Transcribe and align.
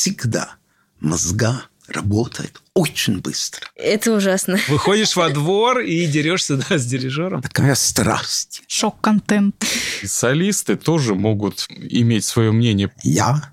всегда 0.00 0.54
мозга 0.98 1.64
работает 1.86 2.62
очень 2.72 3.20
быстро. 3.20 3.66
Это 3.76 4.14
ужасно. 4.14 4.58
Выходишь 4.68 5.14
во 5.14 5.28
двор 5.28 5.80
и 5.80 6.06
дерешься 6.06 6.56
да, 6.56 6.78
с 6.78 6.86
дирижером. 6.86 7.42
Такая 7.42 7.74
страсть. 7.74 8.62
Шок-контент. 8.66 9.62
Солисты 10.02 10.76
тоже 10.76 11.14
могут 11.14 11.66
иметь 11.68 12.24
свое 12.24 12.50
мнение. 12.50 12.90
Я 13.02 13.52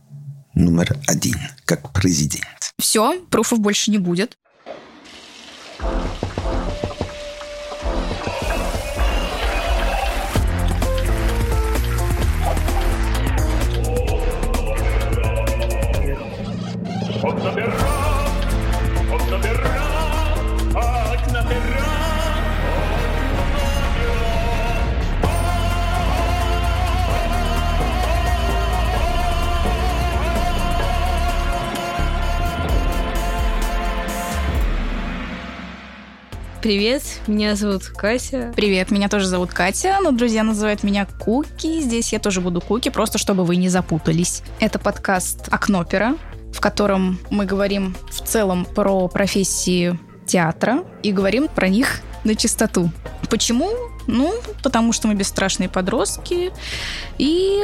номер 0.54 0.98
один, 1.06 1.36
как 1.66 1.92
президент. 1.92 2.72
Все, 2.80 3.20
пруфов 3.30 3.60
больше 3.60 3.92
не 3.92 3.98
будет. 3.98 4.38
Привет, 36.68 37.02
меня 37.28 37.56
зовут 37.56 37.86
Катя. 37.86 38.52
Привет, 38.54 38.92
меня 38.92 39.08
тоже 39.08 39.26
зовут 39.26 39.54
Катя, 39.54 40.00
но 40.04 40.12
друзья 40.12 40.44
называют 40.44 40.84
меня 40.84 41.06
Куки. 41.06 41.80
Здесь 41.80 42.12
я 42.12 42.20
тоже 42.20 42.42
буду 42.42 42.60
Куки, 42.60 42.90
просто 42.90 43.18
чтобы 43.18 43.46
вы 43.46 43.56
не 43.56 43.70
запутались. 43.70 44.44
Это 44.60 44.78
подкаст 44.78 45.48
«Окнопера», 45.50 46.18
в 46.54 46.60
котором 46.60 47.20
мы 47.30 47.46
говорим 47.46 47.96
в 48.10 48.22
целом 48.22 48.66
про 48.66 49.08
профессии 49.08 49.98
театра 50.26 50.84
и 51.04 51.14
говорим 51.14 51.48
про 51.48 51.70
них 51.70 52.02
на 52.26 52.36
чистоту. 52.36 52.92
Почему? 53.30 53.72
Ну, 54.08 54.34
потому 54.62 54.92
что 54.92 55.08
мы 55.08 55.16
бесстрашные 55.16 55.70
подростки, 55.70 56.52
и 57.18 57.64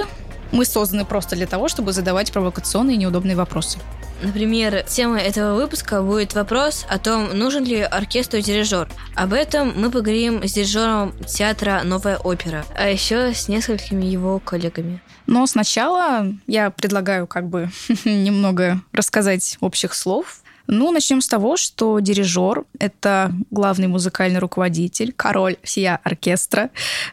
мы 0.54 0.66
созданы 0.66 1.04
просто 1.04 1.36
для 1.36 1.48
того, 1.48 1.68
чтобы 1.68 1.92
задавать 1.92 2.32
провокационные 2.32 2.96
и 2.96 3.00
неудобные 3.00 3.36
вопросы. 3.36 3.80
Например, 4.22 4.84
темой 4.88 5.22
этого 5.22 5.56
выпуска 5.56 6.02
будет 6.02 6.34
вопрос 6.34 6.86
о 6.88 6.98
том, 6.98 7.38
нужен 7.38 7.66
ли 7.66 7.82
оркестру 7.82 8.40
дирижер. 8.40 8.88
Об 9.16 9.34
этом 9.34 9.74
мы 9.76 9.92
поговорим 9.92 10.48
с 10.48 10.54
дирижером 10.54 11.14
театра 11.28 11.81
«Новая 11.84 12.18
опера», 12.18 12.64
а 12.78 12.88
еще 12.88 13.34
с 13.34 13.50
несколькими 13.50 14.06
его 14.06 14.40
коллегами. 14.40 15.02
Но 15.28 15.46
сначала 15.46 16.28
я 16.48 16.70
предлагаю 16.70 17.28
как 17.28 17.50
бы 17.50 17.70
немного 18.06 18.80
рассказать 18.94 19.58
общих 19.59 19.94
слов. 19.94 20.40
Ну, 20.68 20.92
начнем 20.92 21.20
с 21.20 21.28
того, 21.28 21.58
что 21.58 22.00
дирижер— 22.00 22.64
это 22.80 23.34
главный 23.52 23.88
музыкальный 23.88 24.40
руководитель, 24.40 25.12
король 25.12 25.58
всея 25.64 26.00
оркестра, 26.02 26.70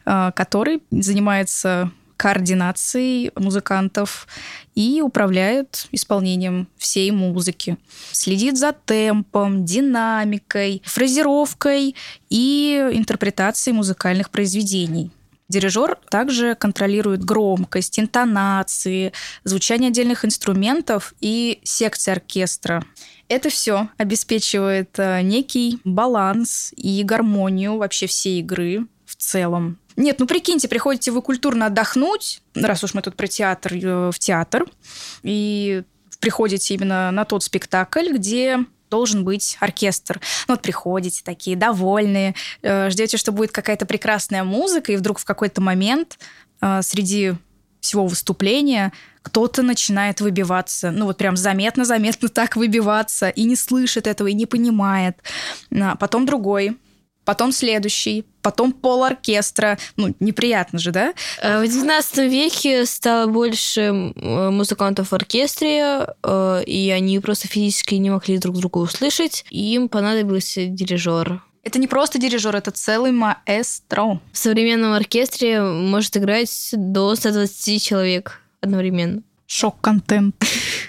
э, 0.06 0.30
который 0.36 0.82
занимается 0.92 1.90
координацией 2.20 3.30
музыкантов 3.34 4.28
и 4.74 5.00
управляет 5.00 5.88
исполнением 5.90 6.68
всей 6.76 7.10
музыки. 7.12 7.78
Следит 8.12 8.58
за 8.58 8.72
темпом, 8.72 9.64
динамикой, 9.64 10.82
фразировкой 10.84 11.96
и 12.28 12.90
интерпретацией 12.92 13.74
музыкальных 13.74 14.28
произведений. 14.28 15.10
Дирижер 15.48 15.96
также 16.10 16.54
контролирует 16.56 17.24
громкость, 17.24 17.98
интонации, 17.98 19.14
звучание 19.44 19.88
отдельных 19.88 20.26
инструментов 20.26 21.14
и 21.22 21.60
секции 21.64 22.12
оркестра. 22.12 22.84
Это 23.28 23.48
все 23.48 23.88
обеспечивает 23.96 24.90
э, 24.98 25.22
некий 25.22 25.78
баланс 25.84 26.74
и 26.76 27.02
гармонию 27.02 27.78
вообще 27.78 28.06
всей 28.06 28.40
игры 28.40 28.86
в 29.06 29.16
целом. 29.16 29.79
Нет, 29.96 30.18
ну 30.18 30.26
прикиньте, 30.26 30.68
приходите 30.68 31.10
вы 31.10 31.22
культурно 31.22 31.66
отдохнуть, 31.66 32.42
раз 32.54 32.84
уж 32.84 32.94
мы 32.94 33.02
тут 33.02 33.16
про 33.16 33.26
театр, 33.26 33.74
э, 33.74 34.10
в 34.12 34.18
театр, 34.18 34.66
и 35.22 35.82
приходите 36.20 36.74
именно 36.74 37.10
на 37.10 37.24
тот 37.24 37.42
спектакль, 37.42 38.12
где 38.12 38.58
должен 38.90 39.24
быть 39.24 39.56
оркестр. 39.60 40.20
Ну 40.48 40.54
вот 40.54 40.62
приходите 40.62 41.22
такие 41.24 41.56
довольные, 41.56 42.34
э, 42.62 42.90
ждете, 42.90 43.16
что 43.16 43.32
будет 43.32 43.52
какая-то 43.52 43.86
прекрасная 43.86 44.44
музыка, 44.44 44.92
и 44.92 44.96
вдруг 44.96 45.18
в 45.18 45.24
какой-то 45.24 45.60
момент 45.60 46.18
э, 46.60 46.80
среди 46.82 47.34
всего 47.80 48.06
выступления 48.06 48.92
кто-то 49.22 49.62
начинает 49.62 50.20
выбиваться, 50.20 50.90
ну 50.90 51.06
вот 51.06 51.18
прям 51.18 51.36
заметно-заметно 51.36 52.28
так 52.30 52.56
выбиваться, 52.56 53.28
и 53.28 53.44
не 53.44 53.56
слышит 53.56 54.06
этого, 54.06 54.28
и 54.28 54.34
не 54.34 54.46
понимает. 54.46 55.18
А 55.72 55.96
потом 55.96 56.26
другой, 56.26 56.76
потом 57.24 57.52
следующий, 57.52 58.24
потом 58.42 58.72
пол 58.72 59.04
оркестра. 59.04 59.78
Ну, 59.96 60.14
неприятно 60.20 60.78
же, 60.78 60.90
да? 60.90 61.14
Э, 61.42 61.60
В 61.60 61.64
XIX 61.64 62.28
веке 62.28 62.86
стало 62.86 63.26
больше 63.26 63.80
э, 63.80 64.50
музыкантов 64.50 65.10
в 65.10 65.14
оркестре, 65.14 66.06
э, 66.22 66.62
и 66.66 66.90
они 66.90 67.18
просто 67.20 67.48
физически 67.48 67.94
не 67.96 68.10
могли 68.10 68.38
друг 68.38 68.56
друга 68.56 68.78
услышать, 68.78 69.44
и 69.50 69.74
им 69.74 69.88
понадобился 69.88 70.66
дирижер. 70.66 71.42
Это 71.62 71.78
не 71.78 71.86
просто 71.86 72.18
дирижер, 72.18 72.56
это 72.56 72.70
целый 72.70 73.12
маэстро. 73.12 74.20
В 74.32 74.38
современном 74.38 74.94
оркестре 74.94 75.60
может 75.60 76.16
играть 76.16 76.70
до 76.72 77.14
120 77.14 77.82
человек 77.82 78.40
одновременно. 78.62 79.22
Шок-контент. 79.52 80.36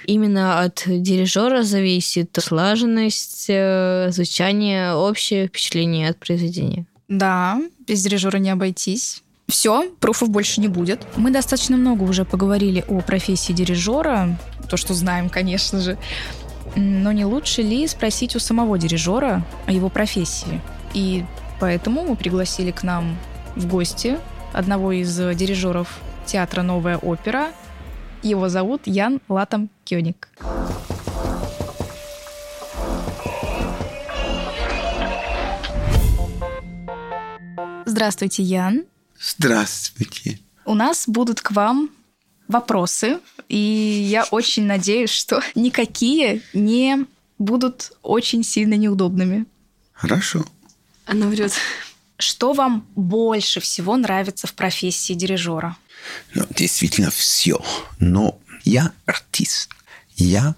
Именно 0.06 0.60
от 0.60 0.84
дирижера 0.86 1.64
зависит 1.64 2.38
слаженность, 2.40 3.48
э, 3.48 4.10
звучание, 4.12 4.94
общее 4.94 5.48
впечатление 5.48 6.10
от 6.10 6.20
произведения. 6.20 6.86
Да, 7.08 7.60
без 7.88 8.04
дирижера 8.04 8.38
не 8.38 8.52
обойтись. 8.52 9.24
Все, 9.48 9.90
пруфов 10.00 10.30
больше 10.30 10.62
не 10.62 10.68
будет. 10.68 11.02
Мы 11.16 11.32
достаточно 11.32 11.76
много 11.76 12.04
уже 12.04 12.24
поговорили 12.24 12.86
о 12.88 13.02
профессии 13.02 13.52
дирижера, 13.52 14.38
то, 14.70 14.78
что 14.78 14.94
знаем, 14.94 15.30
конечно 15.30 15.82
же. 15.82 15.98
Но 16.76 17.12
не 17.12 17.26
лучше 17.26 17.64
ли 17.64 17.88
спросить 17.88 18.36
у 18.36 18.40
самого 18.40 18.78
дирижера 18.78 19.44
о 19.66 19.72
его 19.72 19.90
профессии? 19.90 20.62
И 20.94 21.26
поэтому 21.60 22.04
мы 22.04 22.16
пригласили 22.16 22.70
к 22.70 22.84
нам 22.84 23.18
в 23.56 23.66
гости 23.66 24.20
одного 24.54 24.92
из 24.92 25.18
дирижеров 25.36 26.00
театра 26.28 26.62
«Новая 26.62 26.98
опера». 26.98 27.54
Его 28.24 28.50
зовут 28.50 28.82
Ян 28.86 29.20
Латом 29.30 29.70
Кёник. 29.84 30.30
Здравствуйте, 37.86 38.44
Ян. 38.44 38.84
Здравствуйте. 39.20 40.40
У 40.66 40.76
нас 40.76 41.08
будут 41.08 41.42
к 41.42 41.52
вам 41.52 41.90
вопросы, 42.48 43.20
и 43.50 43.58
я 43.58 44.24
очень 44.26 44.66
надеюсь, 44.66 45.10
что 45.10 45.42
никакие 45.56 46.42
не 46.54 47.06
будут 47.40 47.92
очень 48.04 48.44
сильно 48.44 48.76
неудобными. 48.76 49.46
Хорошо. 49.94 50.46
Она 51.06 51.28
врет. 51.28 51.54
Что 52.18 52.54
вам 52.54 52.86
больше 52.96 53.60
всего 53.60 53.98
нравится 53.98 54.46
в 54.46 54.54
профессии 54.54 55.14
дирижера? 55.14 55.76
Ну, 56.34 56.46
действительно 56.56 57.12
все. 57.12 57.64
Но 58.00 58.40
я 58.64 58.92
артист. 59.06 59.70
Я 60.16 60.56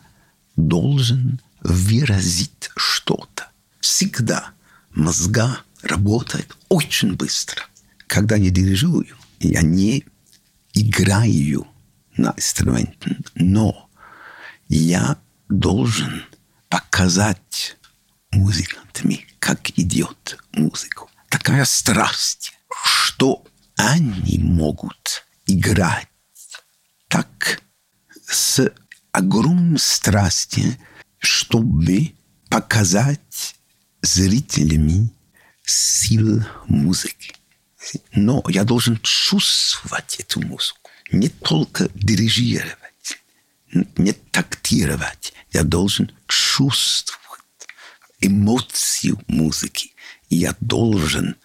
должен 0.55 1.39
выразить 1.61 2.69
что-то. 2.75 3.49
Всегда 3.79 4.51
мозга 4.91 5.59
работает 5.81 6.55
очень 6.69 7.13
быстро. 7.13 7.63
Когда 8.07 8.35
я 8.35 8.49
дирижирую, 8.49 9.17
я 9.39 9.61
не 9.61 10.05
играю 10.73 11.67
на 12.15 12.33
инструменте, 12.35 13.17
но 13.35 13.89
я 14.67 15.17
должен 15.49 16.23
показать 16.69 17.77
музыкантами, 18.31 19.25
как 19.39 19.69
идет 19.77 20.37
музыку. 20.51 21.09
Такая 21.29 21.65
страсть, 21.65 22.53
что 22.83 23.43
они 23.75 24.39
могут 24.39 25.22
играть 25.45 26.07
так 27.07 27.61
с 28.25 28.71
огромной 29.11 29.79
страстью, 29.79 30.75
чтобы 31.19 32.13
показать 32.49 33.55
зрителями 34.01 35.09
силу 35.63 36.45
музыки. 36.67 37.33
Но 38.13 38.43
я 38.47 38.63
должен 38.63 38.99
чувствовать 39.01 40.17
эту 40.19 40.41
музыку, 40.41 40.89
не 41.11 41.29
только 41.29 41.89
дирижировать, 41.93 43.19
не 43.97 44.13
тактировать. 44.13 45.33
Я 45.51 45.63
должен 45.63 46.11
чувствовать 46.27 47.23
эмоцию 48.19 49.21
музыки. 49.27 49.93
И 50.29 50.37
я 50.37 50.55
должен 50.59 51.35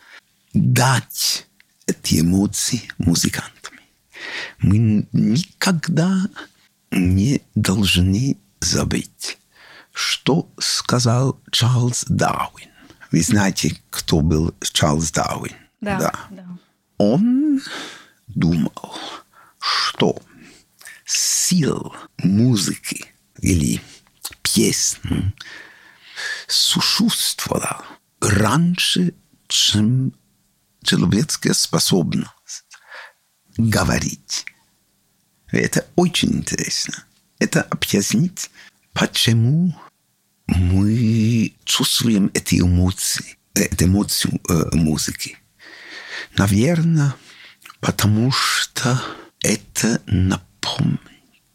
дать 0.55 1.47
эти 1.87 2.21
эмоции 2.21 2.83
музыкантам. 2.99 3.58
Мы 4.59 5.06
никогда 5.12 6.26
не 6.91 7.43
должны 7.55 8.38
забыть, 8.61 9.38
что 9.93 10.50
сказал 10.59 11.41
Чарльз 11.50 12.05
Дарвин. 12.09 12.69
Вы 13.11 13.23
знаете, 13.23 13.76
кто 13.91 14.20
был 14.20 14.55
Чарльз 14.61 15.11
Дарвин? 15.12 15.55
Да. 15.81 15.99
да. 16.31 16.47
Он 16.99 17.61
думал, 18.26 18.94
что 19.59 20.21
сил 21.05 21.94
музыки 22.19 23.06
или 23.41 23.81
песни 24.43 25.32
существовала 26.47 27.85
раньше, 28.21 29.14
чем 29.47 30.12
человеческая 30.82 31.55
способность 31.55 32.31
говорить. 33.59 34.47
Это 35.51 35.87
очень 35.97 36.33
интересно. 36.33 37.05
Это 37.39 37.63
объяснить, 37.63 38.51
почему 38.93 39.75
мы 40.47 41.55
чувствуем 41.65 42.31
эти 42.35 42.61
эмоции, 42.61 43.37
эту 43.55 43.85
эмоцию 43.85 44.41
э, 44.49 44.77
музыки. 44.77 45.39
Наверное, 46.37 47.15
потому 47.81 48.33
что 48.33 49.01
это 49.41 50.01
напомнит 50.07 51.01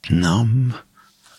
нам 0.10 0.76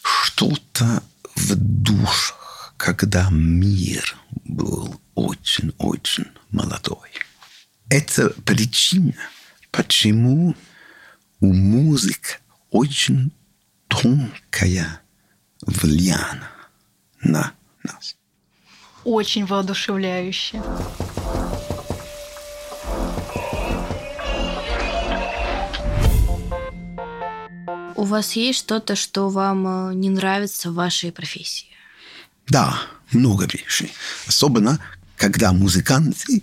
что-то 0.03 1.03
в 1.35 1.55
душах, 1.55 2.75
когда 2.77 3.29
мир 3.31 4.17
был 4.45 5.01
очень-очень 5.15 6.27
молодой. 6.51 7.11
Это 7.89 8.31
причина, 8.31 9.15
почему 9.77 10.55
у 11.41 11.53
музыки 11.53 12.39
очень 12.71 13.33
тонкое 13.89 15.01
влияние 15.63 16.43
на 17.23 17.53
нас. 17.83 18.17
Очень 19.05 19.47
воодушевляюще. 19.47 20.63
У 27.97 28.05
вас 28.05 28.33
есть 28.33 28.59
что-то, 28.59 28.97
что 28.97 29.29
вам 29.29 29.91
э, 29.91 29.95
не 29.95 30.11
нравится 30.11 30.71
в 30.71 30.75
вашей 30.75 31.11
профессии? 31.11 31.69
Да, 32.47 32.79
много 33.13 33.47
вещей. 33.47 33.93
Особенно, 34.27 34.79
когда 35.17 35.53
музыканты 35.53 36.43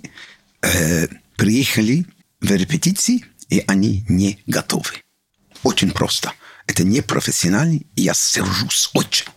э, 0.62 1.08
приехали 1.36 2.06
в 2.42 2.52
репетиции, 2.52 3.24
и 3.50 3.64
они 3.68 4.06
не 4.10 4.40
готовы. 4.48 5.04
Очень 5.64 5.92
просто. 5.92 6.34
Это 6.68 6.84
не 6.84 7.02
профессионально, 7.02 7.80
и 7.96 8.02
я 8.02 8.14
сержусь 8.14 8.90
очень. 8.94 9.28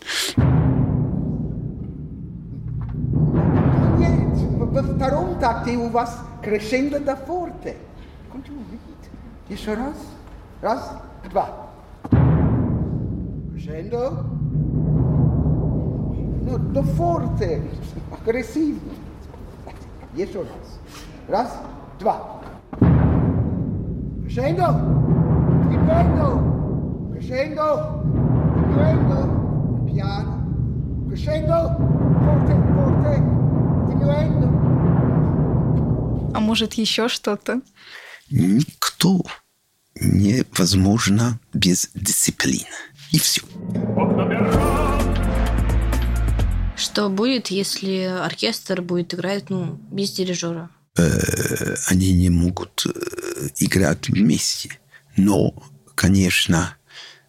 Во 4.57 4.83
втором 4.83 5.39
такте 5.39 5.77
у 5.77 5.89
вас 5.89 6.19
крешендо 6.43 6.99
до 6.99 7.17
форте. 7.17 7.77
Еще 9.49 9.75
раз. 9.75 9.95
Раз, 10.63 10.91
два. 11.31 11.71
Crescendo. 13.65 14.25
No, 16.45 16.59
до 16.59 16.83
форте. 16.83 17.63
Агрессивно. 18.21 18.93
Еще 20.15 20.41
раз. 20.41 20.49
Раз, 21.29 21.61
два. 21.99 22.44
Crescendo. 24.35 24.67
Diminuendo. 25.71 26.27
Crescendo. 27.13 27.67
Diminuendo. 28.57 29.17
Piano. 29.87 30.33
Crescendo. 31.09 31.57
Forte, 32.25 32.55
forte. 32.75 33.15
Diminuendo. 33.87 34.47
А 36.35 36.41
может, 36.41 36.73
еще 36.75 37.09
что-то? 37.09 37.61
Никто 38.29 39.21
невозможно 40.01 41.39
без 41.53 41.91
дисциплины. 41.95 42.67
И 43.13 43.21
все. 43.21 43.43
Что 46.77 47.09
будет, 47.09 47.53
если 47.53 48.03
оркестр 48.03 48.83
будет 48.83 49.15
играть, 49.15 49.49
ну, 49.49 49.79
без 49.93 50.11
дирижера? 50.11 50.71
Э, 50.97 51.77
они 51.89 52.13
не 52.13 52.31
могут 52.31 52.85
играть 53.59 54.09
вместе. 54.09 54.79
Но, 55.17 55.55
конечно, 55.95 56.77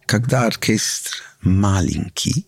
когда 0.06 0.46
оркестр 0.46 1.22
маленький, 1.40 2.46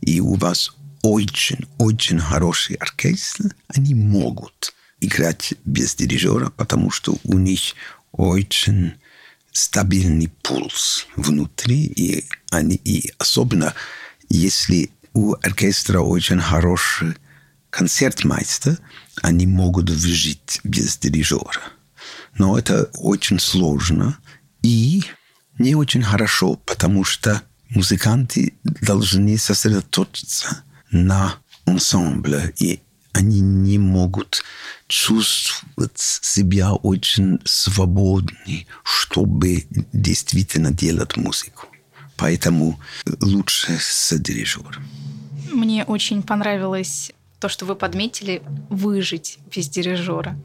и 0.00 0.20
у 0.20 0.34
вас 0.34 0.72
очень-очень 1.02 2.18
хороший 2.18 2.76
оркестр, 2.76 3.54
они 3.68 3.94
могут 3.94 4.74
играть 5.00 5.54
без 5.64 5.94
дирижера, 5.94 6.50
потому 6.50 6.90
что 6.90 7.16
у 7.24 7.38
них 7.38 7.74
очень 8.12 8.94
стабильный 9.52 10.28
пульс 10.42 11.06
внутри, 11.16 11.86
и, 11.86 12.28
они, 12.50 12.76
и 12.76 13.12
особенно 13.18 13.74
если 14.28 14.90
у 15.12 15.34
оркестра 15.42 16.00
очень 16.00 16.40
хороший 16.40 17.16
концертмейстер, 17.70 18.78
они 19.22 19.46
могут 19.46 19.90
выжить 19.90 20.60
без 20.64 20.96
дирижера. 20.98 21.72
Но 22.36 22.58
это 22.58 22.90
очень 22.94 23.38
сложно 23.38 24.18
и 24.62 25.02
не 25.58 25.74
очень 25.74 26.02
хорошо, 26.02 26.56
потому 26.66 27.04
что 27.04 27.42
музыканты 27.68 28.54
должны 28.64 29.36
сосредоточиться 29.38 30.62
на 30.90 31.34
ансамбле, 31.66 32.52
и 32.58 32.80
они 33.12 33.40
не 33.40 33.78
могут 33.78 34.44
чувствовать 34.86 35.98
себя 35.98 36.72
очень 36.72 37.40
свободны, 37.44 38.66
чтобы 38.84 39.66
действительно 39.92 40.72
делать 40.72 41.16
музыку. 41.16 41.66
Поэтому 42.16 42.78
лучше 43.20 43.78
с 43.80 44.16
дирижером. 44.18 44.86
Мне 45.52 45.84
очень 45.84 46.22
понравилось 46.22 47.12
то, 47.38 47.48
что 47.48 47.64
вы 47.64 47.74
подметили, 47.74 48.42
выжить 48.68 49.38
без 49.54 49.68
дирижера. 49.68 50.36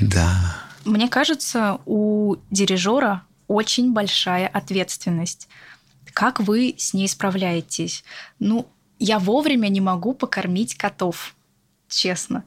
Да. 0.00 0.69
Мне 0.84 1.08
кажется, 1.08 1.80
у 1.86 2.36
дирижера 2.50 3.24
очень 3.48 3.92
большая 3.92 4.46
ответственность. 4.46 5.48
Как 6.12 6.40
вы 6.40 6.74
с 6.78 6.94
ней 6.94 7.08
справляетесь? 7.08 8.04
Ну, 8.38 8.68
я 8.98 9.18
вовремя 9.18 9.68
не 9.68 9.80
могу 9.80 10.14
покормить 10.14 10.76
котов, 10.76 11.34
честно. 11.88 12.44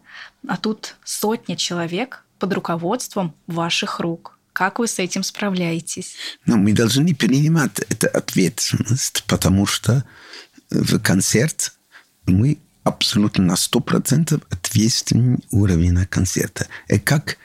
А 0.48 0.58
тут 0.58 0.96
сотня 1.04 1.56
человек 1.56 2.26
под 2.40 2.54
руководством 2.54 3.34
ваших 3.48 4.00
рук. 4.00 4.38
Как 4.54 4.80
вы 4.80 4.88
с 4.88 5.00
этим 5.00 5.24
справляетесь? 5.24 6.16
Ну, 6.46 6.58
мы 6.58 6.74
должны 6.74 7.16
принимать 7.16 7.80
эту 7.80 8.08
ответственность, 8.08 9.24
потому 9.28 9.66
что 9.66 10.06
в 10.70 11.00
концерт 11.00 11.74
мы 12.26 12.60
абсолютно 12.84 13.44
на 13.46 13.54
100% 13.54 14.44
ответственный 14.50 15.40
уровень 15.52 16.06
концерта. 16.06 16.68
И 16.88 17.00
как 17.00 17.38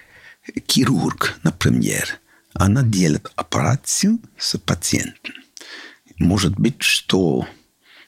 хирург, 0.69 1.39
например, 1.43 2.21
она 2.55 2.83
делает 2.83 3.31
операцию 3.37 4.21
с 4.37 4.59
пациентом. 4.59 5.35
Может 6.19 6.59
быть, 6.59 6.83
что 6.83 7.47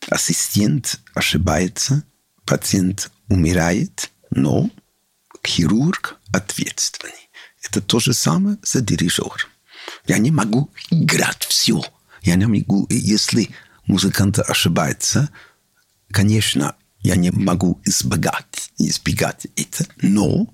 ассистент 0.09 1.01
ошибается, 1.15 2.03
пациент 2.45 3.11
умирает, 3.29 4.11
но 4.31 4.71
хирург 5.47 6.19
ответственный. 6.33 7.31
Это 7.63 7.81
то 7.81 8.01
же 8.01 8.13
самое 8.13 8.59
за 8.63 8.81
дирижер. 8.81 9.49
Я 10.07 10.19
не 10.19 10.31
могу 10.31 10.71
играть 10.91 11.45
все. 11.45 11.83
Я 12.23 12.35
не 12.37 12.47
могу, 12.47 12.87
если 12.91 13.51
музыкант 13.87 14.39
ошибается, 14.39 15.31
конечно, 16.11 16.75
я 17.01 17.17
не 17.17 17.31
могу 17.31 17.81
избегать, 17.85 18.73
избегать 18.79 19.47
это, 19.57 19.87
но 20.03 20.47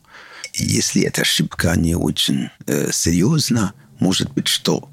если 0.65 1.03
эта 1.03 1.23
ошибка 1.23 1.75
не 1.77 1.95
очень 1.95 2.51
э, 2.67 2.91
серьезна, 2.93 3.75
может 4.01 4.33
быть, 4.33 4.49
что 4.49 4.91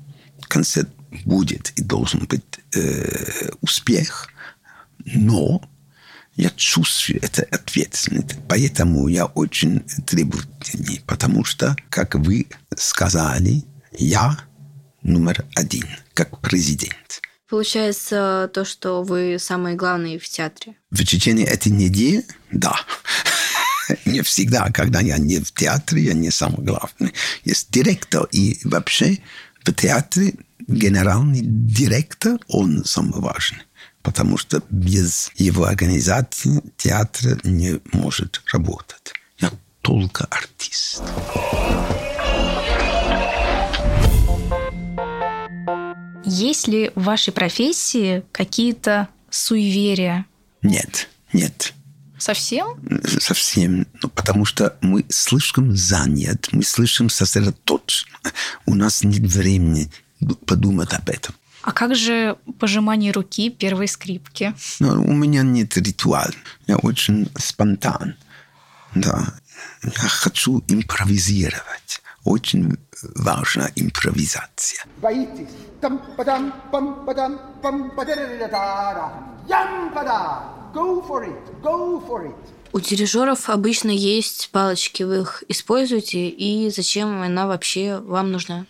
концерт 0.48 0.90
будет 1.26 1.72
и 1.76 1.84
должен 1.84 2.26
быть 2.26 2.44
э, 2.76 3.50
успех, 3.62 4.30
но 5.06 5.62
я 6.36 6.50
чувствую 6.56 7.24
это 7.24 7.44
ответственность. 7.52 8.36
Поэтому 8.48 9.08
я 9.08 9.26
очень 9.26 9.82
требовательный, 10.06 11.02
потому 11.06 11.44
что, 11.44 11.76
как 11.90 12.16
вы 12.16 12.48
сказали, 12.76 13.64
я 13.92 14.40
номер 15.04 15.46
один, 15.56 15.86
как 16.14 16.40
президент. 16.40 17.22
Получается 17.50 18.50
то, 18.52 18.66
что 18.66 19.04
вы 19.04 19.38
самый 19.38 19.76
главный 19.76 20.18
в 20.18 20.28
театре. 20.28 20.76
В 20.90 21.04
течение 21.04 21.46
этой 21.46 21.72
недели, 21.72 22.26
да. 22.52 22.76
Не 24.06 24.22
всегда, 24.22 24.70
когда 24.72 25.00
я 25.02 25.18
не 25.18 25.40
в 25.40 25.52
театре, 25.52 26.04
я 26.04 26.14
не 26.14 26.32
самый 26.32 26.64
главный. 26.66 27.14
Есть 27.44 27.72
директор, 27.72 28.28
и 28.32 28.60
вообще 28.64 29.20
в 29.64 29.74
театре 29.74 30.34
генеральный 30.68 31.42
директор, 31.44 32.40
он 32.48 32.84
самый 32.86 33.20
важный. 33.20 33.64
потому 34.04 34.38
что 34.38 34.62
без 34.70 35.32
его 35.36 35.64
организации 35.64 36.62
театр 36.78 37.40
не 37.44 37.80
может 37.94 38.42
работать. 38.52 39.14
Я 39.40 39.52
только 39.82 40.26
артист. 40.26 41.02
Есть 46.26 46.68
ли 46.68 46.92
в 46.96 47.04
вашей 47.04 47.34
профессии 47.34 48.24
какие-то 48.32 49.08
суеверия? 49.30 50.26
Нет, 50.62 51.10
нет. 51.32 51.74
Совсем? 52.24 52.80
Совсем. 53.20 53.86
Ну, 54.02 54.08
потому 54.08 54.46
что 54.46 54.78
мы 54.80 55.04
слишком 55.10 55.76
занят, 55.76 56.48
мы 56.54 56.64
слишком 56.64 57.10
сосредоточены. 57.10 58.32
У 58.66 58.76
нас 58.76 59.04
нет 59.04 59.24
времени 59.24 59.92
подумать 60.46 60.94
об 60.94 61.10
этом. 61.10 61.36
А 61.64 61.74
как 61.74 61.96
же 61.96 62.38
пожимание 62.60 63.12
руки 63.12 63.50
первой 63.50 63.90
скрипки? 63.90 64.54
Но 64.80 64.94
у 65.02 65.12
меня 65.12 65.44
нет 65.44 65.76
ритуала. 65.76 66.32
Я 66.66 66.78
очень 66.78 67.30
спонтан. 67.38 68.16
Да. 68.96 69.34
Я 69.84 70.08
хочу 70.08 70.64
импровизировать. 70.70 72.02
Очень 72.24 72.78
важна 73.16 73.70
импровизация. 73.76 74.86
Боитесь? 75.02 75.50
Пам 80.74 81.02
пада 81.02 81.04
Ям 81.04 81.04
пада. 81.04 81.04
Go 81.04 81.08
for 81.08 81.24
it. 81.26 81.62
Go 81.62 82.08
for 82.08 82.28
it. 82.28 82.36
У 82.74 82.80
дирижеров 82.80 83.50
обычно 83.50 83.92
есть 83.92 84.50
палочки, 84.52 85.04
вы 85.04 85.22
их 85.22 85.44
используете, 85.48 86.28
и 86.28 86.72
зачем 86.72 87.22
она 87.22 87.46
вообще 87.46 88.00
вам 88.00 88.32
нужна? 88.32 88.66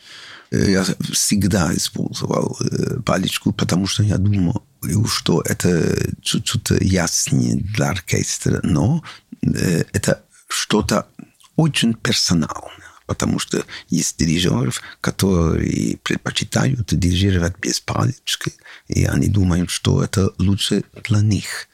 Э, 0.52 0.72
Я 0.72 0.86
всегда 1.14 1.74
использовал 1.74 2.58
э, 2.60 3.00
паличку, 3.06 3.54
потому 3.54 3.88
что 3.88 4.04
я 4.04 4.18
думал, 4.18 4.62
что 5.08 5.42
это 5.46 6.12
чуть-чуть 6.22 6.72
яснее 6.82 7.56
для 7.56 7.92
оркестра, 7.92 8.60
но 8.64 9.04
э, 9.42 9.86
это 9.94 10.22
что-то 10.50 11.08
очень 11.56 11.94
персональное. 11.94 12.83
Потому 13.14 13.38
что 13.38 13.64
есть 13.90 14.18
дирижеров, 14.18 14.82
которые 15.00 15.98
предпочитают 15.98 16.88
дирижировать 16.88 17.60
без 17.60 17.80
палочки, 17.80 18.54
и 18.88 19.06
они 19.06 19.28
думают, 19.28 19.70
что 19.70 20.04
это 20.04 20.32
лучше 20.40 20.84
для 21.04 21.22
них. 21.22 21.68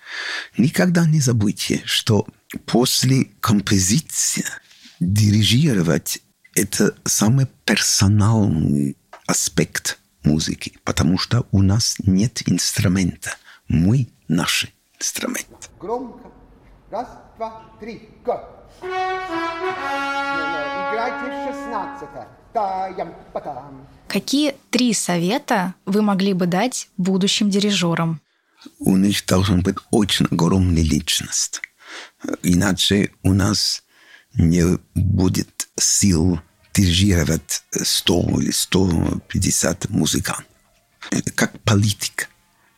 Никогда 0.57 1.05
не 1.05 1.21
забудьте, 1.21 1.81
что 1.85 2.27
после 2.65 3.29
композиции 3.39 4.43
дирижировать– 4.99 6.21
это 6.55 6.93
самый 7.05 7.47
персональный 7.63 8.97
аспект 9.25 9.97
музыки, 10.23 10.73
потому 10.83 11.17
что 11.17 11.47
у 11.51 11.61
нас 11.61 11.95
нет 11.99 12.41
инструмента. 12.49 13.37
Мы– 13.69 14.09
наш 14.27 14.67
инструмент. 14.99 15.69
Громко. 15.79 16.31
Раз, 16.91 17.07
два, 17.37 17.63
три. 17.79 18.09
Go. 18.25 18.58
Играйте. 20.91 21.25
Та-ям. 22.53 23.13
Какие 24.07 24.55
три 24.71 24.93
совета 24.93 25.75
вы 25.85 26.01
могли 26.01 26.33
бы 26.33 26.47
дать 26.47 26.89
будущим 26.97 27.49
дирижерам? 27.49 28.21
у 28.79 28.97
них 28.97 29.25
должна 29.25 29.57
быть 29.57 29.77
очень 29.91 30.25
огромная 30.25 30.83
личность. 30.83 31.61
Иначе 32.43 33.11
у 33.23 33.33
нас 33.33 33.83
не 34.33 34.77
будет 34.93 35.69
сил 35.77 36.39
дирижировать 36.73 37.63
100 37.71 38.41
или 38.41 38.51
150 38.51 39.89
музыкантов. 39.89 40.45
Как 41.35 41.59
политика. 41.61 42.27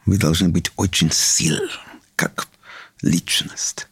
Вы 0.05 0.17
должны 0.17 0.50
быть 0.50 0.72
очень 0.77 1.12
сильны, 1.12 1.70
как 2.15 2.48
личность. 3.01 3.88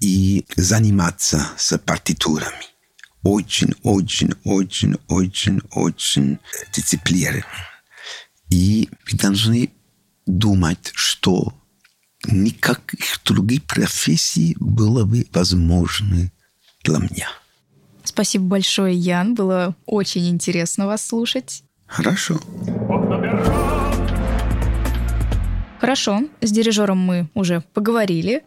И 0.00 0.44
заниматься 0.56 1.46
с 1.56 1.76
партитурами. 1.78 2.66
Очень, 3.22 3.74
очень, 3.82 4.34
очень, 4.44 4.96
очень, 5.08 5.60
очень 5.70 6.38
дисциплинированно. 6.74 7.44
И 8.50 8.88
вы 9.10 9.18
должны 9.18 9.70
думать, 10.26 10.90
что 10.94 11.54
никаких 12.26 13.20
других 13.24 13.62
профессий 13.64 14.56
было 14.58 15.04
бы 15.04 15.26
возможно 15.32 16.30
для 16.84 16.98
меня. 16.98 17.28
Спасибо 18.04 18.44
большое, 18.44 18.94
Ян. 18.94 19.34
Было 19.34 19.76
очень 19.86 20.28
интересно 20.28 20.86
вас 20.86 21.06
слушать. 21.06 21.62
Хорошо. 21.86 22.40
Хорошо, 25.80 26.22
с 26.40 26.50
дирижером 26.50 26.98
мы 26.98 27.28
уже 27.34 27.62
поговорили. 27.74 28.44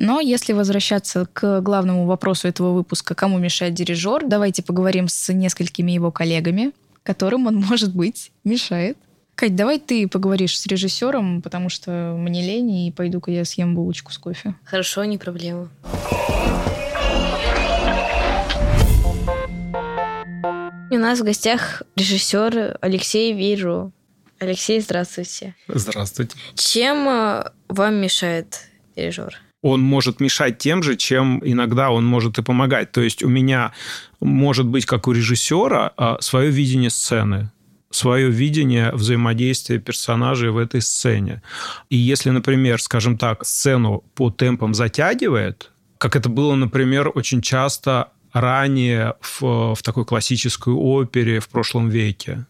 Но 0.00 0.18
если 0.18 0.54
возвращаться 0.54 1.26
к 1.30 1.60
главному 1.60 2.06
вопросу 2.06 2.48
этого 2.48 2.72
выпуска, 2.72 3.14
кому 3.14 3.36
мешает 3.38 3.74
дирижер, 3.74 4.26
давайте 4.26 4.62
поговорим 4.62 5.08
с 5.08 5.30
несколькими 5.30 5.92
его 5.92 6.10
коллегами, 6.10 6.72
которым 7.02 7.46
он, 7.46 7.56
может 7.68 7.94
быть, 7.94 8.32
мешает. 8.42 8.96
Кать, 9.34 9.54
давай 9.54 9.78
ты 9.78 10.08
поговоришь 10.08 10.58
с 10.58 10.66
режиссером, 10.66 11.42
потому 11.42 11.68
что 11.68 12.16
мне 12.16 12.40
лень, 12.40 12.86
и 12.86 12.90
пойду-ка 12.90 13.30
я 13.30 13.44
съем 13.44 13.74
булочку 13.74 14.10
с 14.10 14.16
кофе. 14.16 14.54
Хорошо, 14.64 15.04
не 15.04 15.18
проблема. 15.18 15.68
У 20.90 20.96
нас 20.96 21.20
в 21.20 21.24
гостях 21.24 21.82
режиссер 21.96 22.78
Алексей 22.80 23.34
Виру. 23.34 23.92
Алексей, 24.38 24.80
здравствуйте. 24.80 25.54
Здравствуйте. 25.68 26.38
Чем 26.54 27.06
э, 27.06 27.50
вам 27.68 27.96
мешает 27.96 28.60
дирижер? 28.96 29.38
Он 29.62 29.80
может 29.80 30.20
мешать 30.20 30.58
тем 30.58 30.82
же, 30.82 30.96
чем 30.96 31.40
иногда 31.44 31.90
он 31.90 32.04
может 32.06 32.38
и 32.38 32.42
помогать. 32.42 32.92
То 32.92 33.02
есть 33.02 33.22
у 33.22 33.28
меня 33.28 33.72
может 34.20 34.66
быть, 34.66 34.86
как 34.86 35.06
у 35.06 35.12
режиссера, 35.12 35.92
а, 35.96 36.18
свое 36.20 36.50
видение 36.50 36.90
сцены 36.90 37.50
свое 37.92 38.30
видение 38.30 38.92
взаимодействия 38.92 39.78
персонажей 39.78 40.50
в 40.50 40.58
этой 40.58 40.80
сцене. 40.80 41.42
И 41.88 41.96
если, 41.96 42.30
например, 42.30 42.80
скажем 42.80 43.18
так, 43.18 43.44
сцену 43.44 44.04
по 44.14 44.30
темпам 44.30 44.74
затягивает, 44.74 45.72
как 45.98 46.16
это 46.16 46.28
было, 46.28 46.54
например, 46.54 47.10
очень 47.12 47.42
часто 47.42 48.12
ранее 48.32 49.14
в, 49.20 49.74
в 49.74 49.82
такой 49.82 50.04
классической 50.04 50.72
опере 50.72 51.40
в 51.40 51.48
прошлом 51.48 51.88
веке, 51.88 52.46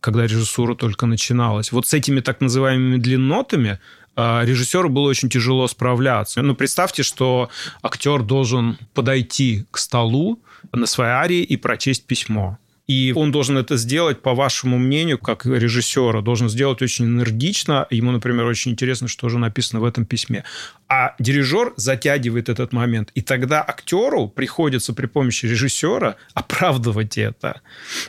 когда 0.00 0.24
режиссура 0.24 0.74
только 0.74 1.06
начиналась. 1.06 1.70
Вот 1.70 1.86
с 1.86 1.94
этими 1.94 2.20
так 2.20 2.40
называемыми 2.40 2.96
длиннотами 2.96 3.78
режиссеру 4.16 4.88
было 4.88 5.08
очень 5.08 5.28
тяжело 5.28 5.66
справляться. 5.68 6.42
Ну, 6.42 6.54
представьте, 6.54 7.02
что 7.02 7.50
актер 7.82 8.22
должен 8.22 8.78
подойти 8.94 9.66
к 9.70 9.78
столу 9.78 10.42
на 10.72 10.86
своей 10.86 11.12
арии 11.12 11.42
и 11.42 11.56
прочесть 11.56 12.06
письмо. 12.06 12.58
И 12.90 13.12
он 13.14 13.30
должен 13.30 13.56
это 13.56 13.76
сделать, 13.76 14.20
по 14.20 14.34
вашему 14.34 14.76
мнению, 14.76 15.16
как 15.16 15.46
режиссера, 15.46 16.22
должен 16.22 16.48
сделать 16.48 16.82
очень 16.82 17.04
энергично. 17.04 17.86
Ему, 17.88 18.10
например, 18.10 18.46
очень 18.46 18.72
интересно, 18.72 19.06
что 19.06 19.28
же 19.28 19.38
написано 19.38 19.78
в 19.78 19.84
этом 19.84 20.04
письме. 20.04 20.42
А 20.88 21.14
дирижер 21.20 21.72
затягивает 21.76 22.48
этот 22.48 22.72
момент. 22.72 23.12
И 23.14 23.20
тогда 23.20 23.62
актеру 23.62 24.26
приходится 24.26 24.92
при 24.92 25.06
помощи 25.06 25.46
режиссера 25.46 26.16
оправдывать 26.34 27.16
это. 27.16 27.60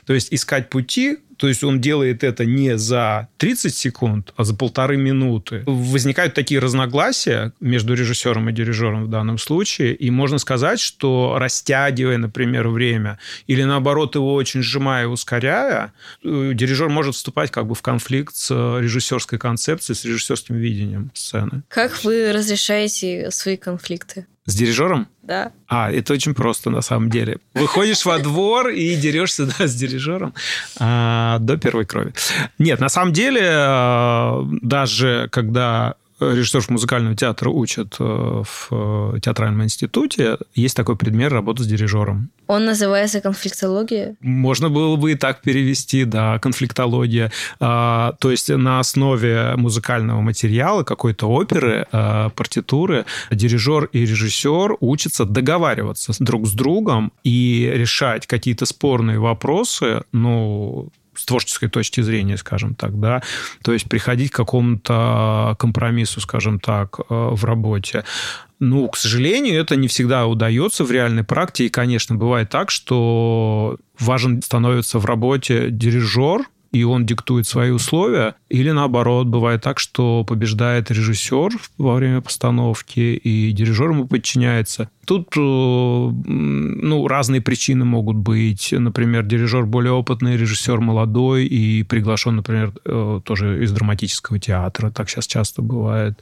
То 0.07 0.13
есть 0.13 0.33
искать 0.33 0.71
пути, 0.71 1.19
то 1.41 1.47
есть 1.47 1.63
он 1.63 1.81
делает 1.81 2.23
это 2.23 2.45
не 2.45 2.77
за 2.77 3.27
30 3.37 3.73
секунд, 3.73 4.31
а 4.37 4.43
за 4.43 4.53
полторы 4.53 4.95
минуты. 4.95 5.63
Возникают 5.65 6.35
такие 6.35 6.59
разногласия 6.59 7.51
между 7.59 7.95
режиссером 7.95 8.49
и 8.49 8.53
дирижером 8.53 9.05
в 9.05 9.07
данном 9.09 9.39
случае, 9.39 9.95
и 9.95 10.11
можно 10.11 10.37
сказать, 10.37 10.79
что 10.79 11.37
растягивая, 11.39 12.19
например, 12.19 12.67
время, 12.67 13.17
или 13.47 13.63
наоборот 13.63 14.13
его 14.13 14.35
очень 14.35 14.61
сжимая 14.61 15.05
и 15.05 15.07
ускоряя, 15.07 15.93
э, 16.23 16.51
дирижер 16.53 16.89
может 16.89 17.15
вступать 17.15 17.49
как 17.49 17.65
бы 17.65 17.73
в 17.73 17.81
конфликт 17.81 18.35
с 18.35 18.51
режиссерской 18.79 19.39
концепцией, 19.39 19.95
с 19.95 20.05
режиссерским 20.05 20.55
видением 20.55 21.09
сцены. 21.15 21.63
Как 21.69 22.03
вы 22.03 22.33
разрешаете 22.33 23.31
свои 23.31 23.57
конфликты? 23.57 24.27
С 24.45 24.53
дирижером? 24.53 25.07
Да. 25.31 25.53
А, 25.69 25.89
это 25.89 26.11
очень 26.11 26.33
просто 26.33 26.69
на 26.69 26.81
самом 26.81 27.09
деле. 27.09 27.37
Выходишь 27.53 28.03
во 28.03 28.19
двор 28.19 28.67
и 28.67 28.95
дерешься 28.95 29.45
да, 29.45 29.65
с 29.65 29.73
дирижером 29.73 30.33
а, 30.77 31.37
до 31.39 31.55
первой 31.55 31.85
крови. 31.85 32.13
Нет, 32.59 32.81
на 32.81 32.89
самом 32.89 33.13
деле, 33.13 33.47
а, 33.49 34.45
даже 34.61 35.29
когда 35.31 35.95
режиссеров 36.21 36.69
музыкального 36.69 37.15
театра 37.15 37.49
учат 37.49 37.95
э, 37.99 38.03
в 38.43 39.19
театральном 39.19 39.63
институте, 39.63 40.37
есть 40.53 40.75
такой 40.75 40.95
предмет 40.95 41.31
работы 41.31 41.63
с 41.63 41.67
дирижером. 41.67 42.29
Он 42.47 42.65
называется 42.65 43.21
конфликтология. 43.21 44.15
Можно 44.19 44.69
было 44.69 44.97
бы 44.97 45.13
и 45.13 45.15
так 45.15 45.41
перевести, 45.41 46.03
да, 46.03 46.37
конфликтология. 46.39 47.31
А, 47.61 48.13
то 48.19 48.29
есть 48.29 48.49
на 48.49 48.79
основе 48.79 49.53
музыкального 49.55 50.19
материала, 50.19 50.83
какой-то 50.83 51.27
оперы, 51.27 51.87
а, 51.93 52.29
партитуры, 52.29 53.05
дирижер 53.31 53.85
и 53.85 54.01
режиссер 54.01 54.77
учатся 54.81 55.23
договариваться 55.23 56.13
друг 56.19 56.45
с 56.45 56.51
другом 56.51 57.13
и 57.23 57.71
решать 57.73 58.27
какие-то 58.27 58.65
спорные 58.65 59.19
вопросы, 59.19 60.03
ну, 60.11 60.89
с 61.15 61.25
творческой 61.25 61.69
точки 61.69 62.01
зрения, 62.01 62.37
скажем 62.37 62.75
так, 62.75 62.99
да, 62.99 63.21
то 63.63 63.73
есть 63.73 63.89
приходить 63.89 64.31
к 64.31 64.35
какому-то 64.35 65.55
компромиссу, 65.59 66.21
скажем 66.21 66.59
так, 66.59 66.99
э, 66.99 67.03
в 67.09 67.43
работе. 67.45 68.03
Ну, 68.59 68.87
к 68.89 68.97
сожалению, 68.97 69.59
это 69.59 69.75
не 69.75 69.87
всегда 69.87 70.27
удается 70.27 70.83
в 70.83 70.91
реальной 70.91 71.23
практике. 71.23 71.65
И, 71.65 71.69
конечно, 71.69 72.15
бывает 72.15 72.49
так, 72.49 72.69
что 72.69 73.77
важен 73.99 74.41
становится 74.41 74.99
в 74.99 75.05
работе 75.05 75.71
дирижер, 75.71 76.43
и 76.71 76.83
он 76.83 77.05
диктует 77.05 77.47
свои 77.47 77.71
условия, 77.71 78.35
или 78.49 78.71
наоборот, 78.71 79.27
бывает 79.27 79.61
так, 79.61 79.79
что 79.79 80.23
побеждает 80.23 80.89
режиссер 80.89 81.51
во 81.77 81.95
время 81.95 82.21
постановки, 82.21 82.99
и 82.99 83.51
дирижер 83.51 83.89
ему 83.89 84.07
подчиняется. 84.07 84.89
Тут 85.05 85.35
э, 85.35 85.39
ну, 85.39 87.07
разные 87.07 87.41
причины 87.41 87.85
могут 87.85 88.15
быть. 88.15 88.71
Например, 88.71 89.23
дирижер 89.23 89.65
более 89.65 89.91
опытный, 89.91 90.37
режиссер 90.37 90.79
молодой 90.79 91.45
и 91.45 91.83
приглашен, 91.83 92.35
например, 92.37 92.73
э, 92.85 93.19
тоже 93.25 93.63
из 93.63 93.71
драматического 93.71 94.39
театра. 94.39 94.91
Так 94.91 95.09
сейчас 95.09 95.27
часто 95.27 95.61
бывает. 95.61 96.21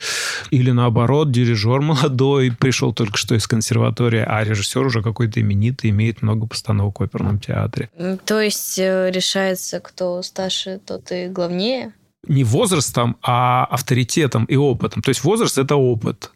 Или 0.49 0.71
наоборот, 0.71 1.31
дирижер 1.31 1.81
молодой, 1.81 2.51
пришел 2.51 2.93
только 2.93 3.17
что 3.17 3.35
из 3.35 3.47
консерватории, 3.47 4.23
а 4.25 4.43
режиссер 4.43 4.85
уже 4.85 5.03
какой-то 5.03 5.41
именитый, 5.41 5.89
имеет 5.91 6.21
много 6.21 6.47
постановок 6.47 6.99
в 6.99 7.03
оперном 7.03 7.39
театре. 7.39 7.89
То 8.25 8.39
есть 8.39 8.79
э, 8.79 9.11
решается, 9.11 9.79
кто 9.81 10.21
старше, 10.39 10.79
тот 10.85 11.11
и 11.11 11.27
главнее? 11.27 11.93
Не 12.27 12.43
возрастом, 12.43 13.17
а 13.21 13.65
авторитетом 13.65 14.45
и 14.45 14.55
опытом. 14.55 15.01
То 15.01 15.09
есть 15.09 15.23
возраст– 15.23 15.57
это 15.57 15.75
опыт. 15.75 16.31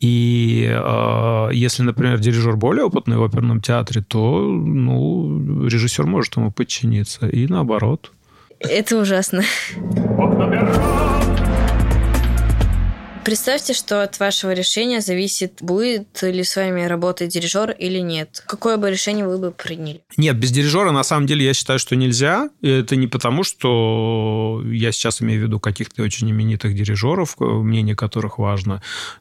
И 0.00 0.66
э, 0.68 1.48
если, 1.52 1.82
например, 1.82 2.18
дирижер 2.18 2.56
более 2.56 2.84
опытный 2.84 3.16
в 3.16 3.24
оперном 3.24 3.60
театре, 3.60 4.02
то 4.02 4.40
ну, 4.40 5.66
режиссер 5.66 6.06
может 6.06 6.36
ему 6.36 6.50
подчиниться. 6.50 7.28
И 7.28 7.46
наоборот. 7.46 8.12
Это 8.60 8.98
ужасно. 8.98 9.42
Одноберна! 10.18 11.15
Представьте, 13.26 13.74
что 13.74 14.04
от 14.04 14.20
вашего 14.20 14.52
решения 14.52 15.00
зависит, 15.00 15.58
будет 15.60 16.22
ли 16.22 16.44
с 16.44 16.54
вами 16.54 16.84
работать 16.84 17.30
дирижер 17.30 17.72
или 17.72 17.98
нет. 17.98 18.44
Какое 18.46 18.76
бы 18.76 18.88
решение 18.88 19.26
вы 19.26 19.38
бы 19.38 19.50
приняли? 19.50 20.00
Нет, 20.16 20.38
без 20.38 20.52
дирижера 20.52 20.92
на 20.92 21.02
самом 21.02 21.26
деле 21.26 21.44
я 21.44 21.52
считаю, 21.52 21.80
что 21.80 21.96
нельзя. 21.96 22.50
И 22.60 22.68
это 22.68 22.94
не 22.94 23.08
потому, 23.08 23.42
что 23.42 24.62
я 24.66 24.92
сейчас 24.92 25.22
имею 25.22 25.40
в 25.40 25.42
виду 25.42 25.58
каких-то 25.58 26.04
очень 26.04 26.30
именитых 26.30 26.76
дирижеров, 26.76 27.34
мнение 27.40 27.96
которых 27.96 28.38
важно. 28.38 28.80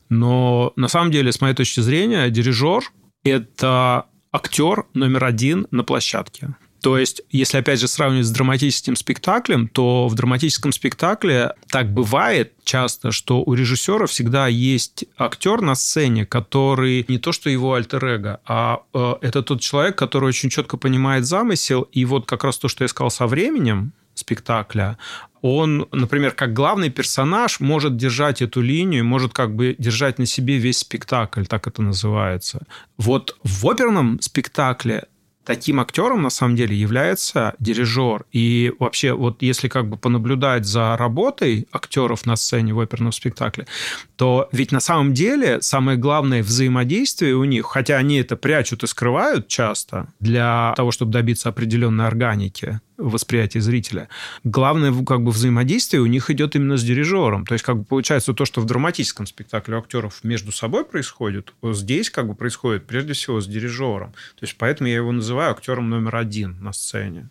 Но 0.09 0.71
на 0.75 0.87
самом 0.87 1.09
деле, 1.09 1.31
с 1.31 1.41
моей 1.41 1.55
точки 1.55 1.79
зрения, 1.79 2.29
дирижер– 2.29 2.83
это 3.23 4.05
актер 4.31 4.85
номер 4.93 5.23
один 5.23 5.65
на 5.71 5.83
площадке. 5.83 6.55
То 6.81 6.97
есть, 6.97 7.21
если 7.31 7.57
опять 7.57 7.79
же 7.79 7.87
сравнивать 7.87 8.27
с 8.27 8.31
драматическим 8.31 8.95
спектаклем, 8.95 9.67
то 9.67 10.07
в 10.07 10.15
драматическом 10.15 10.71
спектакле 10.71 11.53
так 11.69 11.91
бывает 11.91 12.53
часто, 12.63 13.11
что 13.11 13.41
у 13.43 13.53
режиссера 13.53 14.05
всегда 14.05 14.47
есть 14.47 15.05
актер 15.17 15.61
на 15.61 15.75
сцене, 15.75 16.25
который 16.25 17.05
не 17.07 17.17
то 17.17 17.31
что 17.31 17.49
его 17.49 17.73
альтер 17.73 18.05
а 18.45 18.81
э, 18.93 19.13
это 19.21 19.41
тот 19.41 19.61
человек, 19.61 19.97
который 19.97 20.29
очень 20.29 20.49
четко 20.49 20.77
понимает 20.77 21.25
замысел. 21.25 21.87
И 21.91 22.05
вот 22.05 22.27
как 22.27 22.43
раз 22.43 22.57
то, 22.57 22.67
что 22.67 22.83
я 22.83 22.87
сказал 22.87 23.09
со 23.09 23.25
временем, 23.25 23.93
спектакля, 24.15 24.97
он, 25.41 25.87
например, 25.91 26.31
как 26.31 26.53
главный 26.53 26.89
персонаж 26.89 27.59
может 27.59 27.97
держать 27.97 28.41
эту 28.41 28.61
линию, 28.61 29.05
может 29.05 29.33
как 29.33 29.55
бы 29.55 29.75
держать 29.77 30.17
на 30.17 30.25
себе 30.25 30.57
весь 30.57 30.79
спектакль, 30.79 31.45
так 31.45 31.67
это 31.67 31.81
называется. 31.83 32.65
Вот 32.97 33.37
в 33.43 33.67
оперном 33.67 34.19
спектакле 34.21 35.05
таким 35.45 35.79
актером 35.79 36.23
на 36.23 36.29
самом 36.29 36.55
деле 36.55 36.75
является 36.75 37.53
дирижер. 37.59 38.25
И 38.31 38.73
вообще, 38.79 39.13
вот 39.13 39.41
если 39.41 39.67
как 39.67 39.87
бы 39.87 39.97
понаблюдать 39.97 40.65
за 40.65 40.97
работой 40.97 41.67
актеров 41.71 42.25
на 42.25 42.35
сцене 42.35 42.73
в 42.73 42.79
оперном 42.79 43.11
спектакле, 43.11 43.67
то 44.15 44.49
ведь 44.51 44.71
на 44.71 44.79
самом 44.79 45.13
деле 45.13 45.61
самое 45.61 45.97
главное 45.97 46.43
взаимодействие 46.43 47.35
у 47.35 47.43
них, 47.43 47.65
хотя 47.65 47.97
они 47.97 48.17
это 48.17 48.35
прячут 48.35 48.83
и 48.83 48.87
скрывают 48.87 49.47
часто 49.47 50.07
для 50.19 50.73
того, 50.75 50.91
чтобы 50.91 51.11
добиться 51.11 51.49
определенной 51.49 52.07
органики, 52.07 52.79
восприятие 52.97 53.61
зрителя. 53.61 54.09
Главное 54.43 54.93
как 55.03 55.21
бы 55.21 55.31
взаимодействие 55.31 56.01
у 56.01 56.05
них 56.05 56.29
идет 56.29 56.55
именно 56.55 56.77
с 56.77 56.83
дирижером. 56.83 57.45
То 57.45 57.53
есть 57.53 57.63
как 57.63 57.77
бы 57.77 57.85
получается 57.85 58.33
то, 58.33 58.45
что 58.45 58.61
в 58.61 58.65
драматическом 58.65 59.25
спектакле 59.25 59.75
у 59.75 59.79
актеров 59.79 60.23
между 60.23 60.51
собой 60.51 60.85
происходит, 60.85 61.53
здесь 61.63 62.09
как 62.09 62.27
бы 62.27 62.35
происходит 62.35 62.85
прежде 62.85 63.13
всего 63.13 63.41
с 63.41 63.47
дирижером. 63.47 64.11
То 64.11 64.43
есть 64.43 64.55
поэтому 64.57 64.89
я 64.89 64.95
его 64.95 65.11
называю 65.11 65.51
актером 65.51 65.89
номер 65.89 66.15
один 66.15 66.57
на 66.61 66.73
сцене 66.73 67.29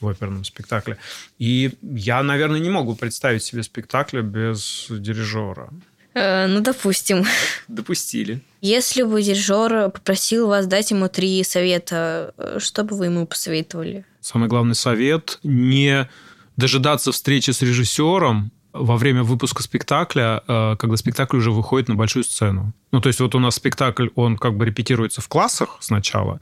в 0.00 0.08
оперном 0.08 0.44
спектакле. 0.44 0.98
И 1.38 1.72
я, 1.82 2.22
наверное, 2.22 2.60
не 2.60 2.70
могу 2.70 2.94
представить 2.94 3.42
себе 3.42 3.62
спектакля 3.62 4.22
без 4.22 4.86
дирижера. 4.90 5.70
Э, 6.16 6.46
ну, 6.46 6.60
допустим. 6.60 7.24
Допустили. 7.68 8.40
Если 8.62 9.02
бы 9.02 9.22
дирижер 9.22 9.90
попросил 9.90 10.48
вас 10.48 10.66
дать 10.66 10.90
ему 10.90 11.08
три 11.08 11.44
совета, 11.44 12.32
э, 12.38 12.58
что 12.58 12.84
бы 12.84 12.96
вы 12.96 13.06
ему 13.06 13.26
посоветовали? 13.26 14.06
Самый 14.22 14.48
главный 14.48 14.74
совет– 14.74 15.38
не 15.42 16.08
дожидаться 16.56 17.12
встречи 17.12 17.50
с 17.50 17.60
режиссером 17.60 18.50
во 18.78 18.96
время 18.96 19.22
выпуска 19.22 19.62
спектакля, 19.62 20.42
э, 20.46 20.76
когда 20.78 20.96
спектакль 20.96 21.38
уже 21.38 21.50
выходит 21.50 21.88
на 21.88 21.94
большую 21.94 22.24
сцену. 22.24 22.72
Ну, 22.92 23.00
то 23.00 23.08
есть 23.08 23.20
вот 23.20 23.34
у 23.34 23.38
нас 23.38 23.56
спектакль, 23.56 24.08
он 24.14 24.36
как 24.36 24.56
бы 24.56 24.64
репетируется 24.64 25.20
в 25.20 25.28
классах 25.28 25.76
сначала, 25.80 26.40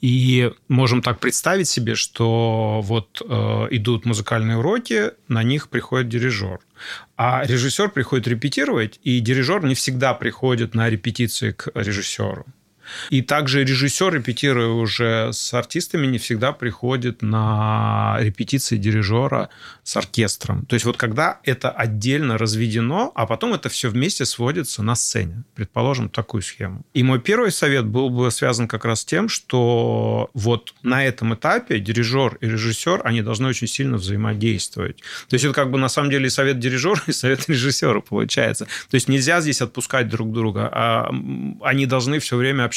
и 0.00 0.52
можем 0.68 1.02
так 1.02 1.20
представить 1.20 1.68
себе, 1.68 1.94
что 1.94 2.80
вот 2.82 3.22
э, 3.26 3.68
идут 3.70 4.04
музыкальные 4.04 4.58
уроки, 4.58 5.12
на 5.28 5.42
них 5.42 5.68
приходит 5.68 6.08
дирижер. 6.08 6.58
А 7.16 7.44
режиссер 7.44 7.90
приходит 7.90 8.28
репетировать, 8.28 8.98
и 9.02 9.20
дирижер 9.20 9.64
не 9.64 9.74
всегда 9.74 10.14
приходит 10.14 10.74
на 10.74 10.90
репетиции 10.90 11.52
к 11.52 11.70
режиссеру. 11.74 12.44
И 13.10 13.22
также 13.22 13.64
режиссер, 13.64 14.14
репетируя 14.14 14.68
уже 14.68 15.30
с 15.32 15.54
артистами, 15.54 16.06
не 16.06 16.18
всегда 16.18 16.52
приходит 16.52 17.22
на 17.22 18.16
репетиции 18.20 18.76
дирижера 18.76 19.50
с 19.82 19.96
оркестром. 19.96 20.66
То 20.66 20.74
есть 20.74 20.86
вот 20.86 20.96
когда 20.96 21.40
это 21.44 21.70
отдельно 21.70 22.38
разведено, 22.38 23.12
а 23.14 23.26
потом 23.26 23.54
это 23.54 23.68
все 23.68 23.88
вместе 23.88 24.24
сводится 24.24 24.82
на 24.82 24.94
сцене. 24.94 25.44
Предположим, 25.54 26.08
такую 26.08 26.42
схему. 26.42 26.82
И 26.94 27.02
мой 27.02 27.20
первый 27.20 27.50
совет 27.50 27.86
был 27.86 28.10
бы 28.10 28.30
связан 28.30 28.68
как 28.68 28.84
раз 28.84 29.00
с 29.00 29.04
тем, 29.04 29.28
что 29.28 30.30
вот 30.34 30.74
на 30.82 31.04
этом 31.04 31.34
этапе 31.34 31.80
дирижер 31.80 32.36
и 32.40 32.46
режиссер, 32.46 33.02
они 33.04 33.22
должны 33.22 33.48
очень 33.48 33.66
сильно 33.66 33.96
взаимодействовать. 33.96 34.98
То 35.28 35.34
есть 35.34 35.44
это 35.44 35.54
как 35.54 35.70
бы 35.70 35.78
на 35.78 35.88
самом 35.88 36.10
деле 36.10 36.26
и 36.26 36.30
совет 36.30 36.58
дирижера, 36.58 37.00
и 37.06 37.12
совет 37.12 37.48
режиссера 37.48 38.00
получается. 38.00 38.66
То 38.90 38.94
есть 38.94 39.08
нельзя 39.08 39.40
здесь 39.40 39.60
отпускать 39.60 40.08
друг 40.08 40.32
друга, 40.32 40.68
а 40.72 41.10
они 41.62 41.86
должны 41.86 42.18
все 42.18 42.36
время 42.36 42.64
общаться 42.64 42.73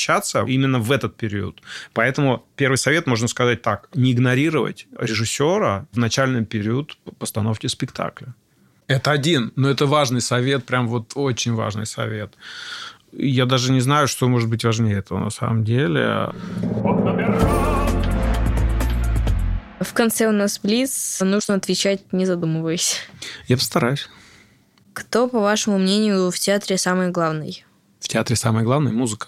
именно 0.48 0.80
в 0.80 0.92
этот 0.92 1.16
период. 1.16 1.62
Поэтому 1.94 2.46
первый 2.56 2.78
совет, 2.78 3.08
можно 3.08 3.28
сказать 3.28 3.62
так, 3.62 3.90
не 3.94 4.12
игнорировать 4.12 4.88
режиссера 5.00 5.88
в 5.92 5.98
начальный 5.98 6.46
период 6.46 6.98
постановки 7.20 7.68
спектакля. 7.68 8.34
Это 8.88 9.12
один, 9.12 9.52
но 9.56 9.70
это 9.70 9.86
важный 9.86 10.22
совет, 10.22 10.66
прям 10.66 10.88
вот 10.88 11.12
очень 11.16 11.54
важный 11.54 11.86
совет. 11.86 12.34
Я 13.12 13.46
даже 13.46 13.72
не 13.72 13.82
знаю, 13.82 14.08
что 14.08 14.28
может 14.28 14.50
быть 14.50 14.64
важнее 14.64 14.98
этого 14.98 15.20
на 15.20 15.30
самом 15.30 15.64
деле. 15.64 16.32
В 19.80 19.94
конце 19.94 20.28
у 20.28 20.32
нас 20.32 20.60
близ, 20.60 21.20
нужно 21.22 21.56
отвечать, 21.56 22.14
не 22.14 22.26
задумываясь. 22.26 23.00
Я 23.48 23.58
постараюсь. 23.58 24.10
Кто, 24.94 25.28
по 25.28 25.40
вашему 25.40 25.78
мнению, 25.78 26.32
в 26.32 26.40
театре 26.40 26.78
самый 26.78 27.10
главный? 27.10 27.64
В 28.00 28.08
театре 28.08 28.36
самое 28.36 28.66
главное– 28.66 28.92
музыка. 28.94 29.28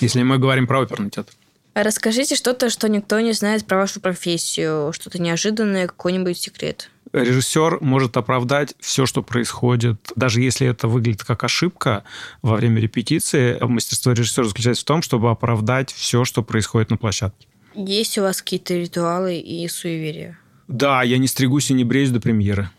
Если 0.00 0.22
мы 0.22 0.38
говорим 0.38 0.66
про 0.66 0.80
оперный 0.80 1.10
театр. 1.10 1.34
А 1.74 1.82
Расскажите 1.82 2.34
что-то, 2.34 2.70
что 2.70 2.88
никто 2.88 3.20
не 3.20 3.32
знает 3.32 3.64
про 3.64 3.76
вашу 3.76 4.00
профессию, 4.00 4.92
что-то 4.92 5.20
неожиданное, 5.20 5.86
какой-нибудь 5.86 6.36
секрет. 6.36 6.90
Режиссер 7.12 7.78
может 7.80 8.16
оправдать 8.16 8.74
все, 8.80 9.06
что 9.06 9.22
происходит, 9.22 10.12
даже 10.16 10.42
если 10.42 10.66
это 10.66 10.88
выглядит 10.88 11.24
как 11.24 11.44
ошибка 11.44 12.04
во 12.42 12.56
время 12.56 12.80
репетиции. 12.80 13.56
Мастерство 13.62 14.12
режиссера 14.12 14.44
заключается 14.44 14.82
в 14.82 14.86
том, 14.86 15.02
чтобы 15.02 15.30
оправдать 15.30 15.92
все, 15.92 16.24
что 16.24 16.42
происходит 16.42 16.90
на 16.90 16.96
площадке. 16.96 17.46
Есть 17.74 18.18
у 18.18 18.22
вас 18.22 18.42
какие-то 18.42 18.74
ритуалы 18.74 19.38
и 19.38 19.66
суеверия? 19.68 20.38
Да, 20.66 21.02
я 21.02 21.18
не 21.18 21.28
стригусь 21.28 21.70
и 21.70 21.74
не 21.74 21.84
бреюсь 21.84 22.10
до 22.10 22.20
премьеры. 22.20 22.70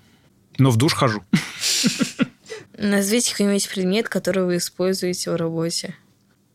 Но 0.57 0.69
в 0.71 0.77
душ 0.77 0.93
хожу. 0.93 1.23
Назовите 2.77 3.31
какой-нибудь 3.31 3.69
предмет, 3.69 4.09
который 4.09 4.43
вы 4.43 4.57
используете 4.57 5.31
в 5.31 5.35
работе. 5.35 5.95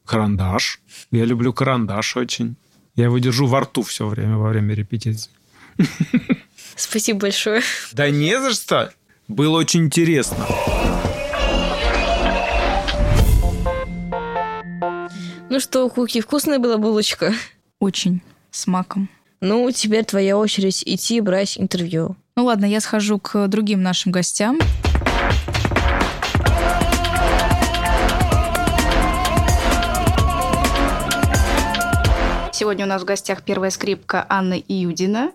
Карандаш. 0.05 0.81
Я 1.11 1.25
люблю 1.25 1.53
карандаш 1.53 2.17
очень. 2.17 2.57
Я 2.95 3.05
его 3.05 3.19
держу 3.19 3.47
во 3.47 3.61
рту 3.61 3.83
все 3.83 4.07
время 4.07 4.37
во 4.37 4.51
время 4.51 4.75
репетиции. 4.75 5.31
Спасибо 6.77 7.21
большое. 7.21 7.63
Да 7.93 8.11
не 8.11 8.39
за 8.41 8.53
что. 8.53 8.93
Было 9.29 9.59
очень 9.59 9.85
интересно. 9.85 10.47
Ну 15.51 15.61
что, 15.61 15.89
Куки, 15.89 16.21
вкусная 16.21 16.59
была 16.59 16.79
булочка? 16.79 17.33
Очень. 17.79 18.23
С 18.51 18.67
маком. 18.67 19.09
Ну, 19.41 19.71
теперь 19.71 20.05
твоя 20.05 20.37
очередь 20.37 20.83
идти 20.85 21.21
брать 21.21 21.59
интервью. 21.59 22.17
Ну 22.37 22.45
ладно, 22.45 22.65
я 22.65 22.81
схожу 22.81 23.19
к 23.19 23.47
другим 23.49 23.83
нашим 23.83 24.11
гостям. 24.11 24.59
Сегодня 32.75 32.87
у 32.87 32.89
нас 32.89 33.03
в 33.03 33.05
гостях 33.05 33.45
первая 33.45 33.71
скрипка 33.71 34.27
Анна 34.29 34.55
Иудина 34.59 35.31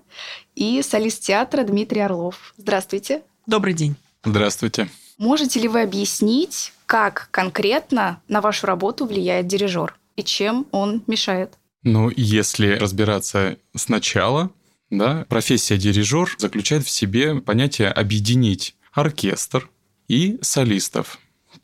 и 0.56 0.82
солист 0.82 1.24
театра 1.24 1.64
Дмитрий 1.64 2.02
Орлов. 2.02 2.54
Здравствуйте. 2.58 3.22
Добрый 3.48 3.74
день. 3.74 3.96
Здравствуйте. 4.26 4.90
Можете 5.18 5.62
ли 5.62 5.70
вы 5.70 5.84
объяснить, 5.84 6.74
как 6.86 7.30
конкретно 7.32 8.22
на 8.28 8.42
вашу 8.42 8.68
работу 8.68 9.06
влияет 9.06 9.48
дирижер 9.48 9.96
и 10.18 10.24
чем 10.24 10.68
он 10.72 11.02
мешает? 11.08 11.54
Ну, 11.84 12.12
если 12.14 12.74
разбираться 12.74 13.56
сначала, 13.74 14.50
да, 14.90 15.26
профессия 15.30 15.78
дирижер 15.78 16.36
заключает 16.38 16.84
в 16.86 16.90
себе 16.90 17.36
понятие 17.36 17.88
объединить 17.88 18.76
оркестр 18.92 19.70
и 20.10 20.40
солистов. 20.42 21.18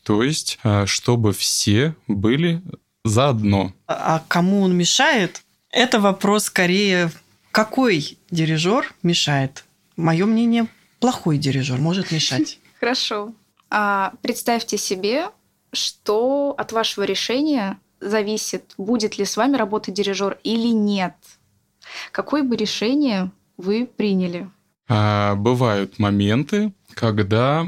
То 0.03 0.23
есть, 0.23 0.57
э, 0.63 0.85
чтобы 0.85 1.33
все 1.33 1.95
были 2.07 2.61
заодно. 3.03 3.73
А 3.87 4.23
кому 4.29 4.61
он 4.61 4.73
мешает? 4.73 5.41
Это 5.75 5.99
вопрос 5.99 6.45
скорее, 6.45 7.11
какой 7.51 8.17
дирижер 8.31 8.93
мешает? 9.03 9.65
Мое 9.97 10.25
мнение, 10.25 10.67
плохой 11.01 11.37
дирижер 11.37 11.79
может 11.79 12.11
мешать. 12.11 12.59
Хорошо. 12.79 13.33
А 13.69 14.13
представьте 14.21 14.77
себе, 14.77 15.31
что 15.73 16.55
от 16.57 16.71
вашего 16.71 17.03
решения 17.03 17.77
зависит, 17.99 18.73
будет 18.77 19.17
ли 19.17 19.25
с 19.25 19.35
вами 19.35 19.57
работать 19.57 19.95
дирижер 19.95 20.39
или 20.43 20.69
нет. 20.69 21.15
Какое 22.13 22.43
бы 22.43 22.55
решение 22.55 23.31
вы 23.57 23.85
приняли? 23.85 24.49
А, 24.87 25.35
бывают 25.35 25.99
моменты, 25.99 26.71
когда 26.93 27.67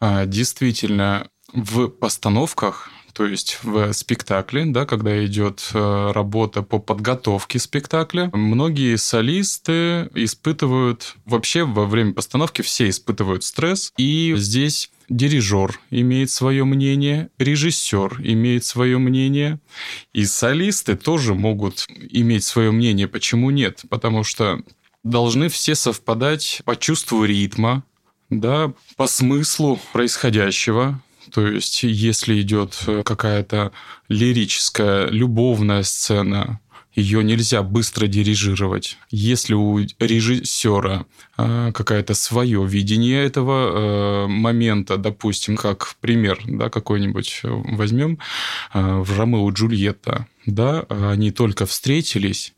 а, 0.00 0.26
действительно 0.26 1.28
в 1.52 1.86
постановках 1.86 2.90
то 3.12 3.26
есть 3.26 3.58
в 3.62 3.92
спектакле, 3.92 4.66
да, 4.66 4.86
когда 4.86 5.24
идет 5.24 5.70
э, 5.74 6.12
работа 6.12 6.62
по 6.62 6.78
подготовке 6.78 7.58
спектакля, 7.58 8.30
многие 8.32 8.96
солисты 8.96 10.08
испытывают, 10.14 11.16
вообще 11.24 11.64
во 11.64 11.86
время 11.86 12.12
постановки 12.12 12.62
все 12.62 12.88
испытывают 12.88 13.44
стресс, 13.44 13.92
и 13.96 14.34
здесь 14.36 14.90
дирижер 15.08 15.78
имеет 15.90 16.30
свое 16.30 16.64
мнение, 16.64 17.30
режиссер 17.38 18.20
имеет 18.22 18.64
свое 18.64 18.98
мнение, 18.98 19.60
и 20.12 20.24
солисты 20.24 20.96
тоже 20.96 21.34
могут 21.34 21.86
иметь 21.88 22.44
свое 22.44 22.70
мнение. 22.70 23.08
Почему 23.08 23.50
нет? 23.50 23.82
Потому 23.90 24.24
что 24.24 24.62
должны 25.02 25.48
все 25.48 25.74
совпадать 25.74 26.62
по 26.64 26.76
чувству 26.76 27.24
ритма, 27.24 27.84
да, 28.30 28.72
по 28.96 29.06
смыслу 29.06 29.80
происходящего, 29.92 31.02
то 31.32 31.46
есть, 31.46 31.82
если 31.82 32.40
идет 32.40 32.82
э, 32.86 33.02
какая-то 33.04 33.72
лирическая, 34.08 35.08
любовная 35.08 35.82
сцена, 35.82 36.60
ее 36.92 37.22
нельзя 37.22 37.62
быстро 37.62 38.06
дирижировать. 38.08 38.98
Если 39.10 39.54
у 39.54 39.78
режиссера 39.78 41.06
э, 41.38 41.70
какое-то 41.72 42.14
свое 42.14 42.66
видение 42.66 43.24
этого 43.24 44.24
э, 44.24 44.26
момента, 44.26 44.96
допустим, 44.96 45.56
как 45.56 45.94
пример, 46.00 46.40
да, 46.46 46.68
какой-нибудь 46.68 47.40
возьмем, 47.42 48.18
в 48.74 49.18
Ромео 49.18 49.48
и 49.50 49.52
Джульетта, 49.52 50.26
да, 50.46 50.80
они 50.88 51.30
только 51.30 51.66
встретились, 51.66 52.54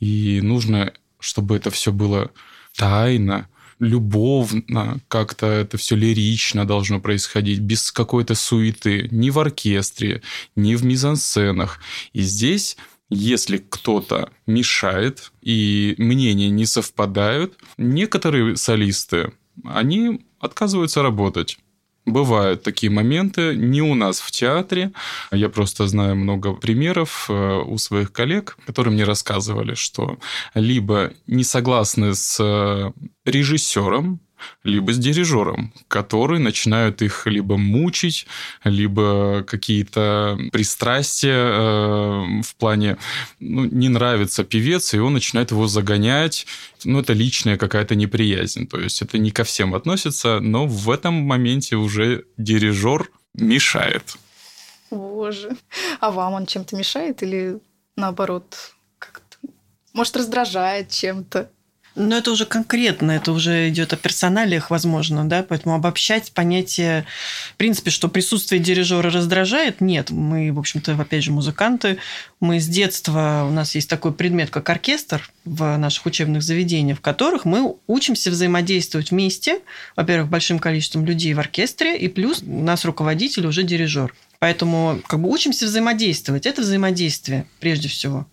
и 0.00 0.40
нужно, 0.42 0.92
чтобы 1.20 1.56
это 1.56 1.70
все 1.70 1.92
было 1.92 2.30
тайно, 2.76 3.48
любовно, 3.78 5.00
как-то 5.08 5.46
это 5.46 5.76
все 5.76 5.96
лирично 5.96 6.66
должно 6.66 7.00
происходить, 7.00 7.60
без 7.60 7.92
какой-то 7.92 8.34
суеты, 8.34 9.08
ни 9.10 9.30
в 9.30 9.38
оркестре, 9.38 10.22
ни 10.56 10.74
в 10.74 10.84
мизансценах. 10.84 11.80
И 12.12 12.22
здесь 12.22 12.76
если 13.10 13.58
кто-то 13.58 14.30
мешает 14.46 15.32
и 15.42 15.94
мнения 15.98 16.48
не 16.50 16.66
совпадают, 16.66 17.56
некоторые 17.76 18.56
солисты, 18.56 19.32
они 19.62 20.26
отказываются 20.40 21.02
работать. 21.02 21.58
Бывают 22.06 22.62
такие 22.62 22.92
моменты, 22.92 23.56
не 23.56 23.80
у 23.80 23.94
нас 23.94 24.20
в 24.20 24.30
театре. 24.30 24.92
Я 25.32 25.48
просто 25.48 25.86
знаю 25.86 26.16
много 26.16 26.52
примеров 26.52 27.26
э, 27.30 27.62
у 27.66 27.78
своих 27.78 28.12
коллег, 28.12 28.58
которые 28.66 28.92
мне 28.92 29.04
рассказывали, 29.04 29.74
что 29.74 30.18
либо 30.54 31.12
не 31.26 31.44
согласны 31.44 32.14
с 32.14 32.38
э, 32.40 32.92
режиссером, 33.24 34.20
либо 34.62 34.92
с 34.92 34.98
дирижером, 34.98 35.72
которые 35.88 36.40
начинают 36.40 37.02
их 37.02 37.26
либо 37.26 37.56
мучить, 37.56 38.26
либо 38.64 39.44
какие-то 39.46 40.38
пристрастия 40.52 41.32
э, 41.34 42.42
в 42.42 42.56
плане, 42.56 42.96
ну, 43.40 43.64
не 43.64 43.88
нравится 43.88 44.44
певец, 44.44 44.94
и 44.94 44.98
он 44.98 45.14
начинает 45.14 45.50
его 45.50 45.66
загонять. 45.66 46.46
Ну, 46.84 47.00
это 47.00 47.12
личная 47.12 47.56
какая-то 47.56 47.94
неприязнь. 47.94 48.66
То 48.66 48.78
есть 48.78 49.02
это 49.02 49.18
не 49.18 49.30
ко 49.30 49.44
всем 49.44 49.74
относится, 49.74 50.40
но 50.40 50.66
в 50.66 50.90
этом 50.90 51.14
моменте 51.14 51.76
уже 51.76 52.24
дирижер 52.36 53.10
мешает. 53.34 54.16
Боже. 54.90 55.56
А 56.00 56.10
вам 56.10 56.34
он 56.34 56.46
чем-то 56.46 56.76
мешает 56.76 57.22
или 57.22 57.58
наоборот? 57.96 58.74
Может, 59.92 60.16
раздражает 60.16 60.90
чем-то? 60.90 61.50
Но 61.96 62.16
это 62.16 62.32
уже 62.32 62.44
конкретно, 62.44 63.12
это 63.12 63.30
уже 63.30 63.68
идет 63.68 63.92
о 63.92 63.96
персоналиях, 63.96 64.70
возможно, 64.70 65.28
да, 65.28 65.44
поэтому 65.48 65.76
обобщать 65.76 66.32
понятие, 66.32 67.06
в 67.52 67.56
принципе, 67.56 67.92
что 67.92 68.08
присутствие 68.08 68.60
дирижера 68.60 69.10
раздражает, 69.10 69.80
нет. 69.80 70.10
Мы, 70.10 70.52
в 70.52 70.58
общем-то, 70.58 70.94
опять 71.00 71.22
же, 71.22 71.30
музыканты, 71.30 71.98
мы 72.40 72.58
с 72.58 72.66
детства, 72.66 73.46
у 73.48 73.52
нас 73.52 73.76
есть 73.76 73.88
такой 73.88 74.12
предмет, 74.12 74.50
как 74.50 74.68
оркестр 74.70 75.30
в 75.44 75.76
наших 75.76 76.06
учебных 76.06 76.42
заведениях, 76.42 76.98
в 76.98 77.00
которых 77.00 77.44
мы 77.44 77.76
учимся 77.86 78.30
взаимодействовать 78.30 79.12
вместе, 79.12 79.60
во-первых, 79.94 80.28
большим 80.28 80.58
количеством 80.58 81.04
людей 81.04 81.32
в 81.32 81.38
оркестре, 81.38 81.96
и 81.96 82.08
плюс 82.08 82.42
у 82.42 82.62
нас 82.62 82.84
руководитель 82.84 83.46
уже 83.46 83.62
дирижер. 83.62 84.12
Поэтому 84.40 85.00
как 85.06 85.20
бы 85.20 85.30
учимся 85.30 85.66
взаимодействовать. 85.66 86.44
Это 86.44 86.60
взаимодействие 86.60 87.46
прежде 87.60 87.88
всего. 87.88 88.26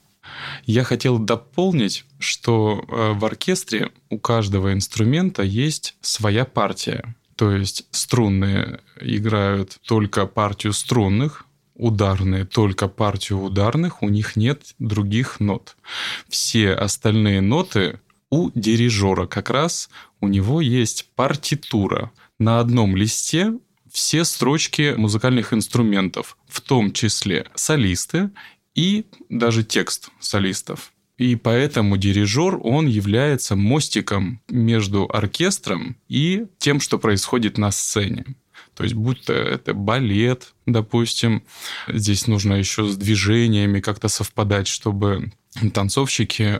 Я 0.65 0.83
хотел 0.83 1.17
дополнить, 1.19 2.05
что 2.19 2.83
э, 2.87 3.13
в 3.13 3.25
оркестре 3.25 3.91
у 4.09 4.19
каждого 4.19 4.73
инструмента 4.73 5.43
есть 5.43 5.95
своя 6.01 6.45
партия. 6.45 7.15
То 7.35 7.51
есть 7.51 7.85
струнные 7.91 8.81
играют 8.99 9.77
только 9.87 10.27
партию 10.27 10.73
струнных, 10.73 11.45
ударные 11.75 12.45
только 12.45 12.87
партию 12.87 13.39
ударных, 13.39 14.03
у 14.03 14.09
них 14.09 14.35
нет 14.35 14.75
других 14.77 15.39
нот. 15.39 15.75
Все 16.29 16.73
остальные 16.73 17.41
ноты 17.41 17.99
у 18.29 18.51
дирижера 18.53 19.25
как 19.25 19.49
раз 19.49 19.89
у 20.19 20.27
него 20.27 20.61
есть 20.61 21.09
партитура. 21.15 22.11
На 22.39 22.59
одном 22.59 22.95
листе 22.95 23.53
все 23.91 24.23
строчки 24.23 24.93
музыкальных 24.95 25.53
инструментов, 25.53 26.37
в 26.47 26.61
том 26.61 26.93
числе 26.93 27.47
солисты 27.55 28.29
и 28.75 29.05
даже 29.29 29.63
текст 29.63 30.09
солистов. 30.19 30.91
И 31.17 31.35
поэтому 31.35 31.97
дирижер, 31.97 32.59
он 32.63 32.87
является 32.87 33.55
мостиком 33.55 34.41
между 34.49 35.05
оркестром 35.05 35.97
и 36.09 36.47
тем, 36.57 36.79
что 36.79 36.97
происходит 36.97 37.57
на 37.57 37.71
сцене. 37.71 38.25
То 38.75 38.83
есть, 38.83 38.95
будь 38.95 39.25
то 39.25 39.33
это 39.33 39.73
балет, 39.73 40.53
допустим, 40.71 41.43
здесь 41.87 42.27
нужно 42.27 42.53
еще 42.53 42.87
с 42.87 42.95
движениями 42.95 43.79
как-то 43.79 44.07
совпадать, 44.07 44.67
чтобы 44.67 45.31
танцовщики 45.73 46.59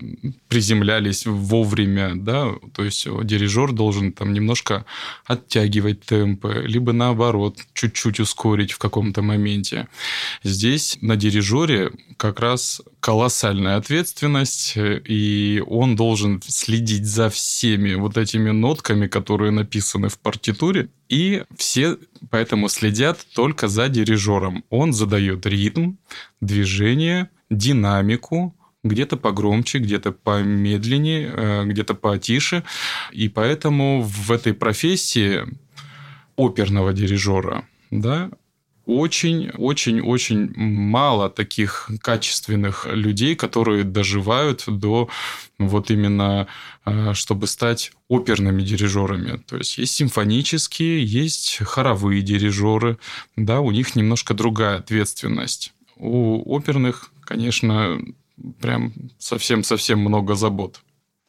приземлялись 0.50 1.26
вовремя, 1.26 2.12
да, 2.16 2.52
то 2.74 2.84
есть 2.84 3.08
дирижер 3.24 3.72
должен 3.72 4.12
там 4.12 4.34
немножко 4.34 4.86
оттягивать 5.26 6.02
темпы, 6.02 6.64
либо 6.66 6.92
наоборот, 6.92 7.58
чуть-чуть 7.74 8.20
ускорить 8.20 8.74
в 8.74 8.78
каком-то 8.78 9.22
моменте. 9.22 9.88
Здесь 10.44 10.98
на 11.02 11.16
дирижере 11.16 11.92
как 12.18 12.42
раз 12.42 12.82
колоссальная 13.00 13.78
ответственность, 13.78 14.74
и 14.76 15.64
он 15.66 15.96
должен 15.96 16.42
следить 16.46 17.06
за 17.06 17.30
всеми 17.30 17.94
вот 17.94 18.18
этими 18.18 18.50
нотками, 18.52 19.08
которые 19.08 19.52
написаны 19.52 20.10
в 20.10 20.20
партитуре, 20.20 20.90
и 21.08 21.44
все 21.58 21.98
поэтому 22.30 22.70
следят 22.70 23.26
только 23.34 23.68
за 23.68 23.90
дирижером. 23.90 24.64
Он 24.70 24.94
задает 24.94 25.46
ритм, 25.46 25.94
движение, 26.40 27.30
динамику, 27.50 28.56
где-то 28.84 29.18
погромче, 29.18 29.80
где-то 29.80 30.12
помедленнее, 30.12 31.32
э, 31.34 31.66
где-то 31.66 31.94
потише. 31.94 32.64
И 33.12 33.30
поэтому 33.30 34.02
в 34.02 34.32
этой 34.32 34.54
профессии 34.54 35.42
оперного 36.36 36.94
дирижера, 36.94 37.66
да, 37.92 38.32
очень-очень-очень 38.92 40.54
мало 40.56 41.30
таких 41.30 41.90
качественных 42.02 42.86
людей, 42.86 43.36
которые 43.36 43.84
доживают 43.84 44.64
до 44.68 45.10
вот 45.58 45.92
именно, 45.92 46.48
э, 46.86 47.14
чтобы 47.14 47.48
стать 47.48 47.92
оперными 48.10 48.62
дирижерами. 48.62 49.38
То 49.48 49.58
есть 49.58 49.78
есть 49.78 49.94
симфонические, 49.94 51.04
есть 51.06 51.60
хоровые 51.62 52.22
дирижеры, 52.22 52.98
да, 53.36 53.62
у 53.62 53.72
них 53.72 53.96
немножко 53.96 54.34
другая 54.34 54.78
ответственность. 54.80 55.74
У 55.98 56.54
оперных, 56.54 57.12
конечно, 57.22 58.00
прям 58.60 58.94
совсем-совсем 59.20 60.00
много 60.00 60.36
забот. 60.36 60.82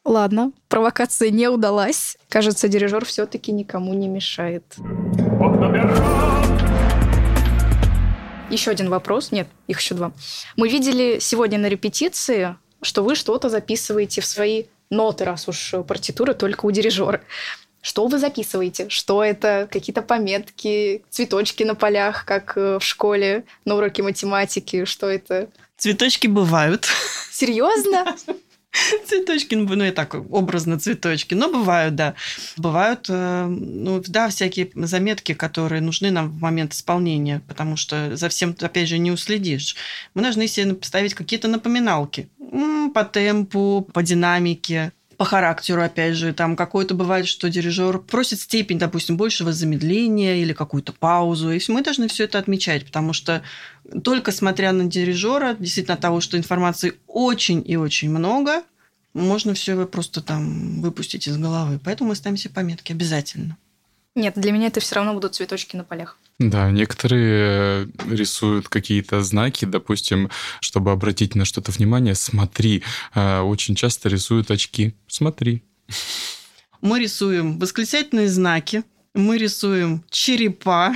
Ладно, 0.05 0.51
провокация 0.67 1.29
не 1.29 1.47
удалась. 1.47 2.17
Кажется, 2.27 2.67
дирижер 2.67 3.05
все-таки 3.05 3.53
никому 3.53 3.93
не 3.93 4.09
мешает. 4.09 4.63
Еще 8.53 8.69
один 8.69 8.89
вопрос. 8.89 9.31
Нет, 9.31 9.47
их 9.65 9.79
еще 9.79 9.95
два. 9.95 10.11
Мы 10.57 10.69
видели 10.69 11.17
сегодня 11.19 11.57
на 11.57 11.65
репетиции, 11.65 12.55
что 12.83 13.03
вы 13.03 13.15
что-то 13.15 13.49
записываете 13.49 14.21
в 14.21 14.27
свои 14.27 14.65
ноты, 14.91 15.25
раз 15.25 15.47
уж 15.47 15.73
партитура 15.87 16.35
только 16.35 16.67
у 16.67 16.71
дирижера. 16.71 17.21
Что 17.81 18.05
вы 18.05 18.19
записываете? 18.19 18.89
Что 18.89 19.23
это? 19.23 19.67
Какие-то 19.71 20.03
пометки, 20.03 21.03
цветочки 21.09 21.63
на 21.63 21.73
полях, 21.73 22.25
как 22.25 22.55
э, 22.55 22.77
в 22.77 22.83
школе, 22.83 23.43
на 23.65 23.75
уроке 23.75 24.03
математики? 24.03 24.85
Что 24.85 25.09
это? 25.09 25.49
Цветочки 25.77 26.27
бывают. 26.27 26.87
Серьезно? 27.31 28.15
Цветочки, 29.07 29.55
ну, 29.55 29.75
ну, 29.75 29.83
я 29.83 29.91
так 29.91 30.15
образно 30.15 30.79
цветочки, 30.79 31.35
но 31.35 31.51
бывают, 31.51 31.95
да. 31.95 32.15
Бывают, 32.57 33.05
э, 33.09 33.45
ну, 33.45 34.01
да, 34.07 34.29
всякие 34.29 34.69
заметки, 34.75 35.33
которые 35.33 35.81
нужны 35.81 36.11
нам 36.11 36.29
в 36.29 36.41
момент 36.41 36.73
исполнения, 36.73 37.41
потому 37.47 37.77
что 37.77 38.15
за 38.15 38.29
всем, 38.29 38.55
опять 38.59 38.89
же, 38.89 38.97
не 38.97 39.11
уследишь. 39.11 39.75
Мы 40.15 40.23
должны 40.23 40.47
себе 40.47 40.73
поставить 40.73 41.13
какие-то 41.13 41.47
напоминалки 41.47 42.29
по 42.93 43.03
темпу, 43.03 43.87
по 43.93 44.03
динамике, 44.03 44.91
по 45.17 45.25
характеру, 45.25 45.83
опять 45.83 46.15
же, 46.15 46.33
там 46.33 46.55
какой-то 46.55 46.95
бывает, 46.95 47.27
что 47.27 47.49
дирижер 47.49 47.99
просит 47.99 48.39
степень, 48.39 48.79
допустим, 48.79 49.17
большего 49.17 49.51
замедления 49.51 50.35
или 50.35 50.53
какую-то 50.53 50.93
паузу, 50.93 51.51
и 51.51 51.59
мы 51.67 51.81
должны 51.81 52.07
все 52.07 52.25
это 52.25 52.39
отмечать, 52.39 52.85
потому 52.85 53.13
что 53.13 53.43
только 54.03 54.31
смотря 54.31 54.71
на 54.71 54.85
дирижера, 54.85 55.55
действительно 55.59 55.97
того, 55.97 56.21
что 56.21 56.37
информации 56.37 56.93
очень 57.07 57.63
и 57.65 57.75
очень 57.75 58.09
много, 58.09 58.63
можно 59.13 59.53
все 59.53 59.85
просто 59.85 60.21
там 60.21 60.81
выпустить 60.81 61.27
из 61.27 61.37
головы. 61.37 61.79
Поэтому 61.83 62.09
мы 62.09 62.15
ставим 62.15 62.37
себе 62.37 62.53
пометки 62.53 62.91
обязательно. 62.91 63.57
Нет, 64.15 64.33
для 64.35 64.51
меня 64.51 64.67
это 64.67 64.79
все 64.79 64.95
равно 64.95 65.13
будут 65.13 65.33
цветочки 65.33 65.75
на 65.75 65.83
полях. 65.83 66.17
Да, 66.37 66.69
некоторые 66.69 67.89
рисуют 68.07 68.69
какие-то 68.69 69.23
знаки, 69.23 69.65
допустим, 69.65 70.29
чтобы 70.59 70.91
обратить 70.91 71.35
на 71.35 71.45
что-то 71.45 71.71
внимание, 71.71 72.13
смотри. 72.13 72.83
А, 73.13 73.41
очень 73.41 73.75
часто 73.75 74.09
рисуют 74.09 74.51
очки. 74.51 74.95
Смотри. 75.07 75.63
Мы 76.81 76.99
рисуем 76.99 77.59
восклицательные 77.59 78.27
знаки, 78.27 78.83
мы 79.15 79.37
рисуем 79.37 80.03
черепа. 80.11 80.93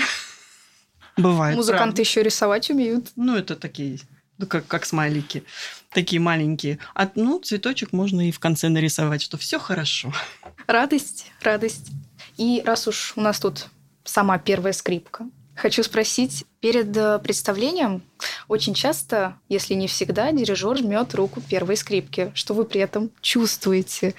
Бывает. 1.18 1.56
Музыканты 1.56 1.86
правда. 1.86 2.02
еще 2.02 2.24
рисовать 2.24 2.70
умеют. 2.70 3.12
Ну, 3.16 3.36
это 3.36 3.56
такие, 3.56 4.00
ну, 4.38 4.46
как, 4.46 4.68
как 4.68 4.86
смайлики. 4.86 5.44
Такие 5.92 6.20
маленькие. 6.20 6.78
А, 6.94 7.10
ну, 7.16 7.40
цветочек 7.40 7.94
можно 7.94 8.28
и 8.28 8.32
в 8.32 8.40
конце 8.40 8.70
нарисовать, 8.70 9.24
что 9.24 9.38
все 9.38 9.58
хорошо. 9.58 10.14
Радость, 10.68 11.32
радость. 11.42 11.90
И 12.38 12.62
раз 12.66 12.88
уж 12.88 13.14
у 13.16 13.22
нас 13.22 13.40
тут 13.40 13.68
сама 14.04 14.38
первая 14.38 14.74
скрипка, 14.74 15.28
хочу 15.56 15.84
спросить, 15.84 16.46
перед 16.60 16.96
э, 16.96 17.20
представлением 17.20 18.04
очень 18.48 18.74
часто, 18.74 19.38
если 19.50 19.74
не 19.74 19.88
всегда, 19.88 20.32
дирижер 20.32 20.78
жмет 20.78 21.14
руку 21.16 21.42
первой 21.42 21.76
скрипки. 21.76 22.32
Что 22.36 22.54
вы 22.54 22.66
при 22.66 22.80
этом 22.82 23.12
чувствуете? 23.22 24.14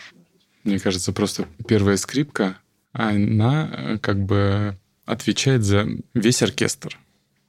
Мне 0.64 0.78
кажется, 0.78 1.12
просто 1.12 1.46
первая 1.66 1.96
скрипка, 1.96 2.58
она 2.92 3.70
э, 3.72 3.98
как 3.98 4.18
бы 4.24 4.76
отвечает 5.06 5.64
за 5.64 5.86
весь 6.12 6.42
оркестр. 6.42 6.98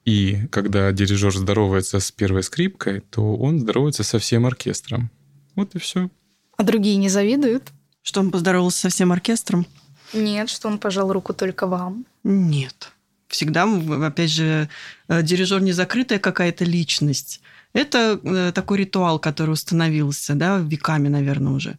И 0.04 0.46
когда 0.50 0.90
дирижер 0.92 1.36
здоровается 1.36 2.00
с 2.00 2.10
первой 2.10 2.42
скрипкой, 2.42 3.00
то 3.00 3.36
он 3.36 3.60
здоровается 3.60 4.02
со 4.02 4.18
всем 4.18 4.46
оркестром. 4.46 5.10
Вот 5.56 5.74
и 5.74 5.78
все. 5.78 6.08
А 6.56 6.62
другие 6.62 6.96
не 6.96 7.08
завидуют? 7.08 7.70
Что 8.02 8.20
он 8.20 8.30
поздоровался 8.30 8.80
со 8.80 8.88
всем 8.88 9.12
оркестром? 9.12 9.66
Нет, 10.12 10.48
что 10.50 10.68
он 10.68 10.78
пожал 10.78 11.12
руку 11.12 11.34
только 11.34 11.66
вам. 11.66 12.06
Нет. 12.24 12.92
Всегда, 13.28 13.68
опять 14.04 14.30
же, 14.30 14.68
э, 15.08 15.22
дирижер 15.22 15.60
не 15.60 15.72
закрытая 15.72 16.18
какая-то 16.18 16.64
личность. 16.64 17.40
Это 17.72 18.18
э, 18.22 18.52
такой 18.52 18.78
ритуал, 18.78 19.20
который 19.20 19.50
установился, 19.50 20.34
да, 20.34 20.58
веками, 20.58 21.08
наверное, 21.08 21.52
уже. 21.52 21.78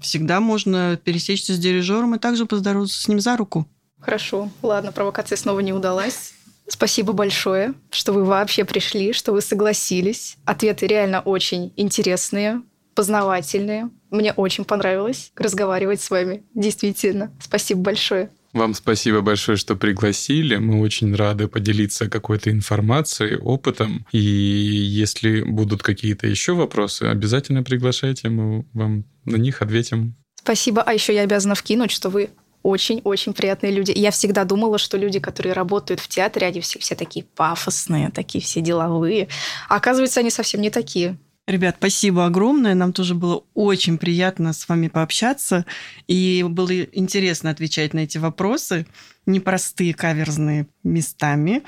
Всегда 0.00 0.40
можно 0.40 0.96
пересечься 1.02 1.54
с 1.54 1.58
дирижером 1.58 2.14
и 2.14 2.18
также 2.18 2.46
поздороваться 2.46 3.00
с 3.00 3.08
ним 3.08 3.20
за 3.20 3.36
руку. 3.36 3.66
Хорошо. 4.00 4.50
Ладно, 4.62 4.92
провокация 4.92 5.36
снова 5.36 5.60
не 5.60 5.72
удалась. 5.72 6.34
Спасибо 6.68 7.12
большое, 7.12 7.74
что 7.90 8.12
вы 8.12 8.24
вообще 8.24 8.64
пришли, 8.64 9.12
что 9.12 9.32
вы 9.32 9.40
согласились. 9.40 10.36
Ответы 10.44 10.86
реально 10.86 11.20
очень 11.20 11.72
интересные, 11.76 12.62
познавательные. 12.94 13.90
Мне 14.10 14.32
очень 14.32 14.64
понравилось 14.64 15.32
разговаривать 15.36 16.00
с 16.00 16.10
вами. 16.10 16.42
Действительно. 16.54 17.32
Спасибо 17.40 17.80
большое. 17.80 18.30
Вам 18.52 18.74
спасибо 18.74 19.22
большое, 19.22 19.56
что 19.56 19.76
пригласили. 19.76 20.56
Мы 20.56 20.80
очень 20.80 21.14
рады 21.14 21.48
поделиться 21.48 22.10
какой-то 22.10 22.50
информацией, 22.50 23.36
опытом. 23.36 24.06
И 24.12 24.18
если 24.18 25.42
будут 25.42 25.82
какие-то 25.82 26.26
еще 26.26 26.52
вопросы, 26.52 27.04
обязательно 27.04 27.62
приглашайте, 27.62 28.28
мы 28.28 28.66
вам 28.74 29.04
на 29.24 29.36
них 29.36 29.62
ответим. 29.62 30.14
Спасибо. 30.34 30.82
А 30.82 30.92
еще 30.92 31.14
я 31.14 31.22
обязана 31.22 31.54
вкинуть, 31.54 31.90
что 31.90 32.10
вы 32.10 32.30
очень-очень 32.62 33.32
приятные 33.32 33.72
люди. 33.72 33.92
Я 33.96 34.10
всегда 34.10 34.44
думала, 34.44 34.78
что 34.78 34.96
люди, 34.96 35.18
которые 35.18 35.52
работают 35.52 36.00
в 36.00 36.08
театре, 36.08 36.46
они 36.46 36.60
все, 36.60 36.78
все 36.78 36.94
такие 36.94 37.24
пафосные, 37.24 38.10
такие 38.10 38.44
все 38.44 38.60
деловые. 38.60 39.28
А 39.68 39.76
оказывается, 39.76 40.20
они 40.20 40.30
совсем 40.30 40.60
не 40.60 40.70
такие. 40.70 41.16
Ребят, 41.48 41.76
спасибо 41.78 42.26
огромное. 42.26 42.74
Нам 42.74 42.92
тоже 42.92 43.14
было 43.14 43.44
очень 43.54 43.98
приятно 43.98 44.52
с 44.52 44.68
вами 44.68 44.86
пообщаться. 44.86 45.66
И 46.06 46.44
было 46.48 46.82
интересно 46.84 47.50
отвечать 47.50 47.94
на 47.94 48.00
эти 48.00 48.18
вопросы. 48.18 48.86
Непростые, 49.26 49.92
каверзные 49.92 50.68
местами. 50.84 51.62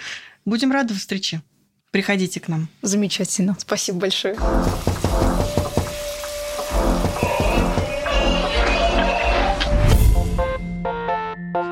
Будем 0.45 0.71
рады 0.71 0.95
встрече. 0.95 1.43
Приходите 1.91 2.39
к 2.39 2.49
нам. 2.49 2.69
Замечательно. 2.83 3.57
Спасибо 3.59 3.99
большое. 3.99 4.37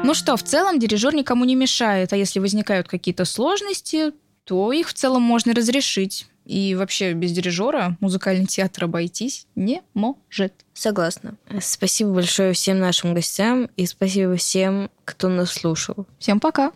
Ну 0.05 0.15
что, 0.15 0.37
в 0.37 0.43
целом 0.43 0.79
дирижер 0.79 1.15
никому 1.15 1.45
не 1.45 1.55
мешает, 1.55 2.13
а 2.13 2.17
если 2.17 2.41
возникают 2.41 2.89
какие-то 2.89 3.25
сложности, 3.25 4.13
то 4.45 4.73
их 4.73 4.89
в 4.89 4.95
целом 4.95 5.23
можно 5.23 5.55
разрешить. 5.55 6.27
И 6.45 6.75
вообще 6.75 7.13
без 7.13 7.33
дирижера 7.33 7.97
музыкальный 8.01 8.47
театр 8.47 8.85
обойтись 8.85 9.47
не 9.55 9.83
может. 9.95 10.53
Согласна. 10.75 11.37
Спасибо 11.61 12.13
большое 12.15 12.53
всем 12.53 12.81
нашим 12.81 13.15
гостям 13.15 13.71
и 13.77 13.87
спасибо 13.87 14.37
всем, 14.37 14.91
кто 15.05 15.29
нас 15.29 15.53
слушал. 15.53 16.07
Всем 16.19 16.41
пока. 16.41 16.73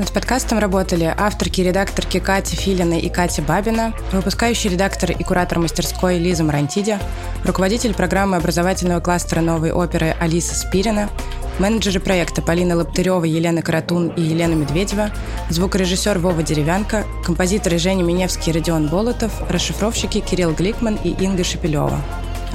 Над 0.00 0.12
подкастом 0.12 0.58
работали 0.58 1.14
авторки 1.14 1.60
и 1.60 1.64
редакторки 1.64 2.20
Катя 2.20 2.56
Филина 2.56 2.94
и 2.94 3.10
Катя 3.10 3.42
Бабина, 3.42 3.92
выпускающий 4.12 4.70
редактор 4.70 5.10
и 5.10 5.22
куратор 5.22 5.58
мастерской 5.58 6.16
Лиза 6.16 6.42
Марантиди, 6.42 6.98
руководитель 7.44 7.92
программы 7.92 8.38
образовательного 8.38 9.00
кластера 9.00 9.42
новой 9.42 9.72
оперы 9.72 10.16
Алиса 10.18 10.54
Спирина, 10.54 11.10
менеджеры 11.58 12.00
проекта 12.00 12.40
Полина 12.40 12.76
Лаптырева, 12.76 13.24
Елена 13.24 13.60
Каратун 13.60 14.08
и 14.08 14.22
Елена 14.22 14.54
Медведева, 14.54 15.10
звукорежиссер 15.50 16.18
Вова 16.18 16.42
Деревянко, 16.42 17.04
композиторы 17.22 17.76
Женя 17.76 18.02
Миневский 18.02 18.52
и 18.52 18.54
Родион 18.54 18.88
Болотов, 18.88 19.50
расшифровщики 19.50 20.20
Кирилл 20.20 20.52
Гликман 20.52 20.98
и 21.04 21.10
Инга 21.10 21.44
Шепелева. 21.44 22.00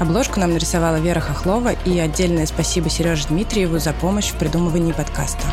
Обложку 0.00 0.40
нам 0.40 0.52
нарисовала 0.52 0.96
Вера 0.96 1.20
Хохлова 1.20 1.74
и 1.84 1.96
отдельное 2.00 2.46
спасибо 2.46 2.90
Сереже 2.90 3.28
Дмитриеву 3.28 3.78
за 3.78 3.92
помощь 3.92 4.32
в 4.32 4.34
придумывании 4.34 4.90
подкаста. 4.90 5.44